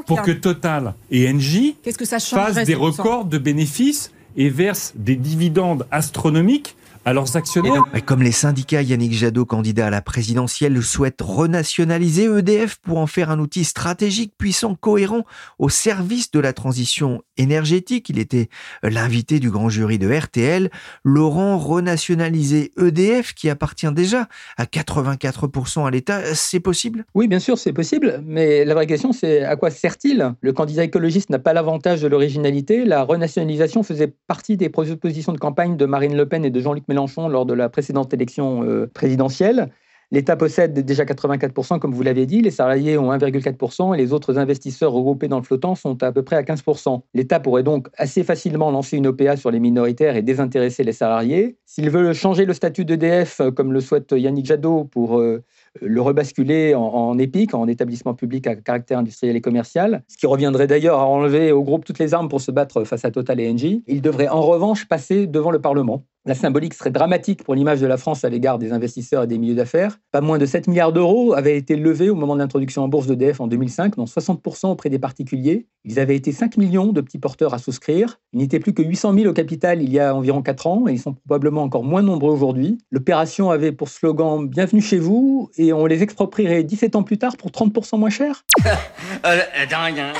pour 0.05 0.21
que 0.23 0.31
Total 0.31 0.95
et 1.12 1.29
Engie 1.29 1.77
fassent 2.19 2.65
des 2.65 2.75
records 2.75 3.25
de 3.25 3.38
bénéfices 3.38 4.12
et 4.36 4.49
versent 4.49 4.93
des 4.95 5.15
dividendes 5.15 5.86
astronomiques 5.91 6.75
à 7.08 7.13
leurs 7.13 7.38
actionnaires. 7.38 7.86
Et 7.96 8.02
comme 8.02 8.22
les 8.22 8.34
syndicats, 8.34 8.82
Yannick 8.82 9.13
Jadot, 9.13 9.46
candidat 9.46 9.88
à 9.88 9.89
la 9.89 10.02
présidentielle, 10.02 10.84
souhaite 10.84 11.22
renationaliser 11.22 12.26
EDF 12.26 12.80
pour 12.80 12.98
en 12.98 13.08
faire 13.08 13.32
un 13.32 13.39
outil 13.39 13.63
stratégique, 13.63 14.34
puissant, 14.38 14.76
cohérent 14.76 15.24
au 15.58 15.70
service 15.70 16.32
de 16.32 16.41
la 16.41 16.52
transition 16.52 17.22
énergétique. 17.38 18.10
Il 18.10 18.20
était 18.20 18.50
l'invité 18.84 19.39
du 19.39 19.50
grand 19.50 19.70
jury 19.70 19.98
de 19.98 20.13
RTL. 20.13 20.70
Laurent, 21.06 21.58
renationaliser 21.58 22.74
EDF 22.78 23.34
qui 23.34 23.50
appartient 23.50 23.91
déjà 23.93 24.28
à 24.58 24.65
84% 24.65 25.88
à 25.88 25.91
l'État, 25.91 26.36
c'est 26.36 26.60
possible? 26.60 27.06
Oui, 27.15 27.30
bien 27.30 27.39
sûr, 27.39 27.58
c'est 27.58 27.72
possible. 27.72 28.22
Mais 28.26 28.65
la 28.65 28.74
vraie 28.74 28.86
question, 28.86 29.13
c'est 29.13 29.46
à 29.46 29.56
quoi 29.56 29.72
sert-il? 29.72 30.34
Le 30.41 30.52
candidat 30.52 30.84
écologiste 30.84 31.30
n'a 31.30 31.39
pas 31.39 31.54
l'avantage 31.54 32.02
de 32.02 32.08
l'originalité. 32.10 32.84
La 32.84 33.04
renationalisation 33.04 33.82
faisait 33.82 34.13
partie 34.28 34.58
des 34.58 34.67
propositions 34.67 35.32
de 35.32 35.39
campagne 35.39 35.78
de 35.78 35.86
Marine 35.86 36.17
Le 36.17 36.28
Pen 36.28 36.43
et 36.43 36.50
de 36.50 36.60
Jean-Luc 36.60 36.84
Mélenchon 36.89 36.96
lors 37.29 37.45
de 37.45 37.53
la 37.53 37.69
précédente 37.69 38.13
élection 38.13 38.63
euh, 38.63 38.88
présidentielle. 38.88 39.69
L'État 40.10 40.38
possède 40.38 40.73
déjà 40.73 41.03
84%, 41.03 41.79
comme 41.79 41.93
vous 41.93 42.01
l'avez 42.01 42.25
dit, 42.25 42.41
les 42.41 42.51
salariés 42.51 42.97
ont 42.97 43.12
1,4% 43.12 43.93
et 43.93 43.97
les 43.97 44.13
autres 44.13 44.38
investisseurs 44.38 44.93
regroupés 44.93 45.27
dans 45.27 45.38
le 45.38 45.43
flottant 45.43 45.75
sont 45.75 46.01
à 46.01 46.13
peu 46.13 46.23
près 46.23 46.38
à 46.38 46.43
15%. 46.43 47.01
L'État 47.13 47.41
pourrait 47.41 47.63
donc 47.63 47.89
assez 47.97 48.23
facilement 48.23 48.71
lancer 48.71 48.95
une 48.95 49.07
OPA 49.07 49.36
sur 49.36 49.51
les 49.51 49.60
minoritaires 49.60 50.15
et 50.15 50.21
désintéresser 50.21 50.86
les 50.86 50.93
salariés. 50.93 51.57
S'il 51.65 51.89
veut 51.89 52.13
changer 52.13 52.45
le 52.45 52.53
statut 52.53 52.86
d'EDF, 52.86 53.41
euh, 53.41 53.51
comme 53.51 53.73
le 53.73 53.81
souhaite 53.81 54.13
Yannick 54.13 54.45
Jadot, 54.45 54.86
pour 54.86 55.19
euh, 55.19 55.43
le 55.81 56.01
rebasculer 56.01 56.73
en, 56.73 56.83
en 56.83 57.17
EPIC, 57.17 57.53
en 57.53 57.67
établissement 57.67 58.13
public 58.13 58.47
à 58.47 58.55
caractère 58.55 58.99
industriel 58.99 59.36
et 59.36 59.41
commercial, 59.41 60.03
ce 60.07 60.15
qui 60.15 60.25
reviendrait 60.25 60.67
d'ailleurs 60.67 60.99
à 60.99 61.05
enlever 61.05 61.51
au 61.51 61.63
groupe 61.63 61.83
toutes 61.83 61.99
les 61.99 62.13
armes 62.13 62.29
pour 62.29 62.39
se 62.39 62.51
battre 62.51 62.86
face 62.86 63.03
à 63.03 63.12
Total 63.12 63.41
et 63.41 63.51
Engie. 63.51 63.83
Il 63.88 64.01
devrait 64.01 64.29
en 64.29 64.41
revanche 64.41 64.88
passer 64.88 65.27
devant 65.27 65.51
le 65.51 65.60
Parlement. 65.60 66.05
La 66.27 66.35
symbolique 66.35 66.73
serait 66.73 66.91
dramatique 66.91 67.45
pour 67.45 67.55
l'image 67.55 67.79
de 67.79 67.87
la 67.87 67.95
France 67.95 68.25
à 68.25 68.29
l'égard 68.29 68.59
des 68.59 68.73
investisseurs 68.73 69.23
et 69.23 69.27
des 69.27 69.37
milieux 69.37 69.55
d'affaires. 69.55 69.97
Pas 70.11 70.19
moins 70.19 70.37
de 70.37 70.45
7 70.45 70.67
milliards 70.67 70.91
d'euros 70.91 71.33
avaient 71.33 71.55
été 71.55 71.77
levés 71.77 72.09
au 72.09 72.15
moment 72.15 72.35
de 72.35 72.39
l'introduction 72.39 72.83
en 72.83 72.89
bourse 72.89 73.07
d'EDF 73.07 73.39
en 73.39 73.47
2005, 73.47 73.95
dont 73.95 74.03
60% 74.03 74.67
auprès 74.67 74.89
des 74.89 74.99
particuliers. 74.99 75.67
Ils 75.85 75.99
avaient 75.99 76.17
été 76.17 76.33
5 76.33 76.57
millions 76.57 76.87
de 76.87 76.99
petits 76.99 77.17
porteurs 77.17 77.53
à 77.53 77.59
souscrire. 77.59 78.19
Il 78.33 78.39
n'était 78.39 78.59
plus 78.59 78.73
que 78.73 78.83
800 78.83 79.13
000 79.13 79.27
au 79.27 79.33
capital 79.33 79.81
il 79.81 79.89
y 79.89 80.01
a 80.01 80.13
environ 80.13 80.41
4 80.41 80.67
ans 80.67 80.83
et 80.89 80.91
ils 80.91 80.99
sont 80.99 81.13
probablement 81.13 81.63
encore 81.63 81.85
moins 81.85 82.01
nombreux 82.01 82.33
aujourd'hui. 82.33 82.77
L'opération 82.91 83.49
avait 83.49 83.71
pour 83.71 83.87
slogan 83.87 84.49
Bienvenue 84.49 84.81
chez 84.81 84.99
vous 84.99 85.49
et 85.55 85.71
on 85.71 85.85
les 85.85 86.03
exproprierait 86.03 86.65
17 86.65 86.97
ans 86.97 87.03
plus 87.03 87.19
tard 87.19 87.37
pour 87.37 87.51
30% 87.51 87.97
moins 87.99 88.09
cher. 88.09 88.43
euh, 88.65 89.39
dingue, 89.69 89.99
hein 89.99 90.11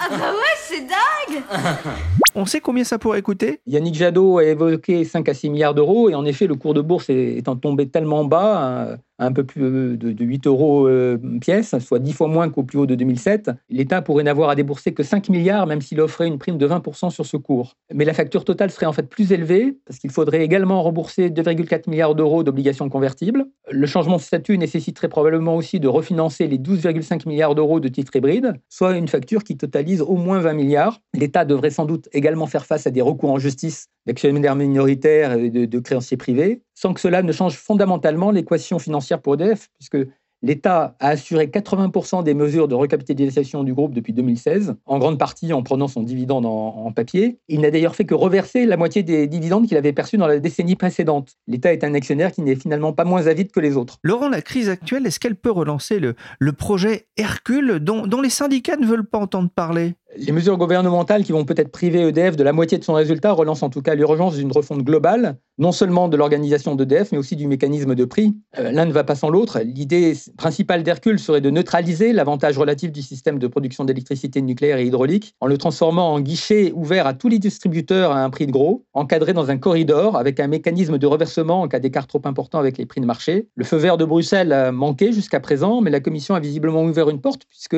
Ah 0.00 0.08
bah 0.08 0.32
ouais, 0.32 0.56
c'est 0.66 0.80
dingue 0.80 1.42
On 2.36 2.46
sait 2.46 2.60
combien 2.60 2.82
ça 2.82 2.98
pourrait 2.98 3.22
coûter? 3.22 3.60
Yannick 3.66 3.94
Jadot 3.94 4.38
a 4.38 4.44
évoqué 4.44 5.04
5 5.04 5.28
à 5.28 5.34
6 5.34 5.50
milliards 5.50 5.74
d'euros 5.74 6.10
et 6.10 6.14
en 6.14 6.24
effet, 6.24 6.46
le 6.46 6.56
cours 6.56 6.74
de 6.74 6.80
bourse 6.80 7.08
étant 7.10 7.54
tombé 7.56 7.88
tellement 7.88 8.24
bas, 8.24 8.96
un 9.18 9.32
peu 9.32 9.44
plus 9.44 9.60
de, 9.96 10.12
de 10.12 10.24
8 10.24 10.46
euros 10.46 10.88
euh, 10.88 11.18
pièce, 11.40 11.76
soit 11.78 11.98
10 11.98 12.12
fois 12.12 12.28
moins 12.28 12.48
qu'au 12.48 12.62
plus 12.62 12.78
haut 12.78 12.86
de 12.86 12.94
2007, 12.94 13.50
l'État 13.70 14.02
pourrait 14.02 14.24
n'avoir 14.24 14.50
à 14.50 14.54
débourser 14.54 14.92
que 14.92 15.02
5 15.02 15.28
milliards, 15.28 15.66
même 15.66 15.80
s'il 15.80 16.00
offrait 16.00 16.26
une 16.26 16.38
prime 16.38 16.58
de 16.58 16.66
20% 16.66 17.10
sur 17.10 17.26
ce 17.26 17.36
cours. 17.36 17.76
Mais 17.92 18.04
la 18.04 18.14
facture 18.14 18.44
totale 18.44 18.70
serait 18.70 18.86
en 18.86 18.92
fait 18.92 19.08
plus 19.08 19.32
élevée, 19.32 19.78
parce 19.86 19.98
qu'il 19.98 20.10
faudrait 20.10 20.42
également 20.42 20.82
rembourser 20.82 21.30
2,4 21.30 21.88
milliards 21.88 22.14
d'euros 22.14 22.42
d'obligations 22.42 22.88
convertibles. 22.88 23.46
Le 23.70 23.86
changement 23.86 24.16
de 24.16 24.22
statut 24.22 24.58
nécessiterait 24.58 25.08
probablement 25.08 25.56
aussi 25.56 25.80
de 25.80 25.88
refinancer 25.88 26.46
les 26.46 26.58
12,5 26.58 27.28
milliards 27.28 27.54
d'euros 27.54 27.80
de 27.80 27.88
titres 27.88 28.14
hybrides, 28.16 28.54
soit 28.68 28.96
une 28.96 29.08
facture 29.08 29.44
qui 29.44 29.56
totalise 29.56 30.02
au 30.02 30.16
moins 30.16 30.40
20 30.40 30.52
milliards. 30.54 31.00
L'État 31.14 31.44
devrait 31.44 31.70
sans 31.70 31.84
doute 31.84 32.08
également 32.12 32.46
faire 32.46 32.66
face 32.66 32.86
à 32.86 32.90
des 32.90 33.02
recours 33.02 33.30
en 33.30 33.38
justice 33.38 33.88
d'actionnaires 34.06 34.56
minoritaires 34.56 35.32
et 35.32 35.50
de, 35.50 35.64
de 35.64 35.78
créanciers 35.78 36.16
privés, 36.16 36.62
sans 36.74 36.94
que 36.94 37.00
cela 37.00 37.22
ne 37.22 37.32
change 37.32 37.56
fondamentalement 37.56 38.30
l'équation 38.30 38.78
financière 38.78 39.20
pour 39.20 39.34
EDF, 39.34 39.68
puisque 39.78 39.98
L'État 40.44 40.94
a 41.00 41.08
assuré 41.08 41.46
80% 41.46 42.22
des 42.22 42.34
mesures 42.34 42.68
de 42.68 42.74
recapitalisation 42.74 43.64
du 43.64 43.72
groupe 43.72 43.94
depuis 43.94 44.12
2016, 44.12 44.74
en 44.84 44.98
grande 44.98 45.18
partie 45.18 45.54
en 45.54 45.62
prenant 45.62 45.88
son 45.88 46.02
dividende 46.02 46.44
en, 46.44 46.92
papier. 46.92 47.38
Il 47.48 47.62
n'a 47.62 47.70
d'ailleurs 47.70 47.96
fait 47.96 48.04
que 48.04 48.14
reverser 48.14 48.66
la 48.66 48.76
moitié 48.76 49.02
des 49.02 49.26
dividendes 49.26 49.66
qu'il 49.66 49.78
avait 49.78 49.94
perçus 49.94 50.18
dans 50.18 50.26
la 50.26 50.40
décennie 50.40 50.76
précédente. 50.76 51.38
L'État 51.46 51.72
est 51.72 51.82
un 51.82 51.94
actionnaire 51.94 52.30
qui 52.30 52.42
n'est 52.42 52.56
finalement 52.56 52.92
pas 52.92 53.04
moins 53.04 53.26
avide 53.26 53.52
que 53.52 53.60
les 53.60 53.78
autres. 53.78 53.96
Laurent, 54.02 54.28
la 54.28 54.42
crise 54.42 54.68
actuelle, 54.68 55.06
est-ce 55.06 55.18
qu'elle 55.18 55.34
peut 55.34 55.50
relancer 55.50 55.98
le, 55.98 56.52
projet 56.52 57.06
Hercule 57.16 57.78
dont 57.80 58.20
les 58.20 58.28
syndicats 58.28 58.76
ne 58.76 58.84
veulent 58.84 59.06
pas 59.06 59.18
entendre 59.18 59.48
parler? 59.48 59.94
Les 60.16 60.32
mesures 60.32 60.56
gouvernementales 60.56 61.24
qui 61.24 61.32
vont 61.32 61.44
peut-être 61.44 61.70
priver 61.70 62.08
EDF 62.08 62.36
de 62.36 62.44
la 62.44 62.52
moitié 62.52 62.78
de 62.78 62.84
son 62.84 62.94
résultat 62.94 63.32
relancent 63.32 63.62
en 63.62 63.70
tout 63.70 63.82
cas 63.82 63.94
l'urgence 63.94 64.36
d'une 64.36 64.52
refonte 64.52 64.82
globale, 64.82 65.36
non 65.58 65.72
seulement 65.72 66.08
de 66.08 66.16
l'organisation 66.16 66.74
d'EDF, 66.74 67.12
mais 67.12 67.18
aussi 67.18 67.36
du 67.36 67.46
mécanisme 67.46 67.94
de 67.94 68.04
prix. 68.04 68.34
Euh, 68.58 68.70
L'un 68.72 68.86
ne 68.86 68.92
va 68.92 69.04
pas 69.04 69.14
sans 69.14 69.30
l'autre. 69.30 69.60
L'idée 69.60 70.14
principale 70.36 70.82
d'Hercule 70.82 71.18
serait 71.18 71.40
de 71.40 71.50
neutraliser 71.50 72.12
l'avantage 72.12 72.58
relatif 72.58 72.92
du 72.92 73.02
système 73.02 73.38
de 73.38 73.46
production 73.46 73.84
d'électricité 73.84 74.42
nucléaire 74.42 74.78
et 74.78 74.86
hydraulique 74.86 75.34
en 75.40 75.46
le 75.46 75.58
transformant 75.58 76.12
en 76.12 76.20
guichet 76.20 76.72
ouvert 76.74 77.06
à 77.06 77.14
tous 77.14 77.28
les 77.28 77.38
distributeurs 77.38 78.12
à 78.12 78.22
un 78.22 78.30
prix 78.30 78.46
de 78.46 78.52
gros, 78.52 78.84
encadré 78.92 79.32
dans 79.32 79.50
un 79.50 79.58
corridor 79.58 80.16
avec 80.16 80.40
un 80.40 80.48
mécanisme 80.48 80.98
de 80.98 81.06
reversement 81.06 81.62
en 81.62 81.68
cas 81.68 81.80
d'écart 81.80 82.06
trop 82.06 82.22
important 82.24 82.58
avec 82.58 82.78
les 82.78 82.86
prix 82.86 83.00
de 83.00 83.06
marché. 83.06 83.48
Le 83.56 83.64
feu 83.64 83.76
vert 83.76 83.96
de 83.96 84.04
Bruxelles 84.04 84.52
a 84.52 84.72
manqué 84.72 85.12
jusqu'à 85.12 85.40
présent, 85.40 85.80
mais 85.80 85.90
la 85.90 86.00
Commission 86.00 86.34
a 86.34 86.40
visiblement 86.40 86.82
ouvert 86.82 87.10
une 87.10 87.20
porte 87.20 87.42
puisque 87.48 87.76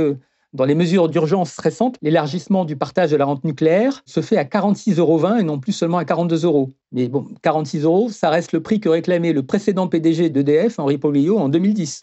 dans 0.52 0.64
les 0.64 0.74
mesures 0.74 1.09
d'urgence 1.09 1.59
récentes, 1.59 1.96
l'élargissement 2.02 2.64
du 2.64 2.76
partage 2.76 3.11
de 3.11 3.16
la 3.16 3.24
rente 3.24 3.44
nucléaire 3.44 4.02
se 4.06 4.20
fait 4.20 4.37
à 4.37 4.44
46,20 4.44 4.98
euros 4.98 5.37
et 5.38 5.42
non 5.42 5.59
plus 5.59 5.72
seulement 5.72 5.98
à 5.98 6.04
42 6.04 6.44
euros. 6.44 6.70
Mais 6.92 7.09
bon, 7.09 7.26
46 7.42 7.85
euros, 7.85 8.09
ça 8.11 8.30
reste 8.30 8.52
le 8.52 8.62
prix 8.62 8.80
que 8.80 8.88
réclamait 8.88 9.32
le 9.32 9.42
précédent 9.42 9.88
PDG 9.88 10.30
d'EDF, 10.30 10.78
Henri 10.78 10.98
Pollio, 10.98 11.38
en 11.38 11.48
2010. 11.48 12.02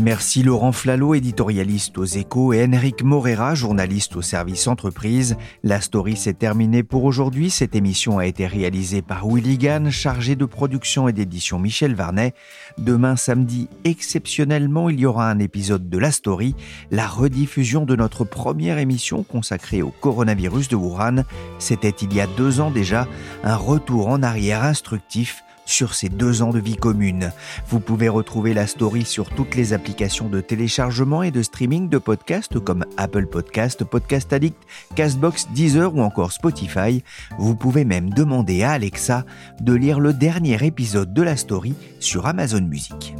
Merci 0.00 0.42
Laurent 0.42 0.72
Flalot, 0.72 1.12
éditorialiste 1.12 1.98
aux 1.98 2.06
échos, 2.06 2.54
et 2.54 2.64
Henrik 2.64 3.02
Morera, 3.02 3.54
journaliste 3.54 4.16
au 4.16 4.22
service 4.22 4.66
entreprise. 4.66 5.36
La 5.62 5.82
story 5.82 6.16
s'est 6.16 6.32
terminée 6.32 6.82
pour 6.82 7.04
aujourd'hui. 7.04 7.50
Cette 7.50 7.76
émission 7.76 8.18
a 8.18 8.24
été 8.24 8.46
réalisée 8.46 9.02
par 9.02 9.26
Willy 9.26 9.58
Gann, 9.58 9.90
chargé 9.90 10.36
de 10.36 10.46
production 10.46 11.06
et 11.06 11.12
d'édition 11.12 11.58
Michel 11.58 11.94
Varnet. 11.94 12.32
Demain 12.78 13.14
samedi, 13.14 13.68
exceptionnellement, 13.84 14.88
il 14.88 15.00
y 15.00 15.04
aura 15.04 15.28
un 15.28 15.38
épisode 15.38 15.90
de 15.90 15.98
La 15.98 16.12
Story, 16.12 16.54
la 16.90 17.06
rediffusion 17.06 17.84
de 17.84 17.94
notre 17.94 18.24
première 18.24 18.78
émission 18.78 19.22
consacrée 19.22 19.82
au 19.82 19.90
coronavirus 19.90 20.68
de 20.68 20.76
Wuhan. 20.76 21.24
C'était 21.58 21.90
il 21.90 22.14
y 22.14 22.22
a 22.22 22.26
deux 22.38 22.60
ans 22.60 22.70
déjà, 22.70 23.06
un 23.44 23.56
retour 23.56 24.08
en 24.08 24.22
arrière 24.22 24.64
instructif 24.64 25.44
sur 25.70 25.94
ces 25.94 26.08
deux 26.08 26.42
ans 26.42 26.50
de 26.50 26.58
vie 26.58 26.76
commune. 26.76 27.32
Vous 27.68 27.80
pouvez 27.80 28.08
retrouver 28.08 28.54
la 28.54 28.66
story 28.66 29.04
sur 29.04 29.30
toutes 29.30 29.54
les 29.54 29.72
applications 29.72 30.28
de 30.28 30.40
téléchargement 30.40 31.22
et 31.22 31.30
de 31.30 31.42
streaming 31.42 31.88
de 31.88 31.98
podcasts 31.98 32.58
comme 32.58 32.84
Apple 32.96 33.26
Podcast, 33.26 33.84
Podcast 33.84 34.32
Addict, 34.32 34.58
Castbox, 34.94 35.48
Deezer 35.54 35.94
ou 35.94 36.02
encore 36.02 36.32
Spotify. 36.32 37.02
Vous 37.38 37.54
pouvez 37.54 37.84
même 37.84 38.10
demander 38.10 38.62
à 38.62 38.72
Alexa 38.72 39.24
de 39.60 39.72
lire 39.72 40.00
le 40.00 40.12
dernier 40.12 40.64
épisode 40.64 41.12
de 41.12 41.22
la 41.22 41.36
story 41.36 41.74
sur 42.00 42.26
Amazon 42.26 42.62
Music. 42.62 43.14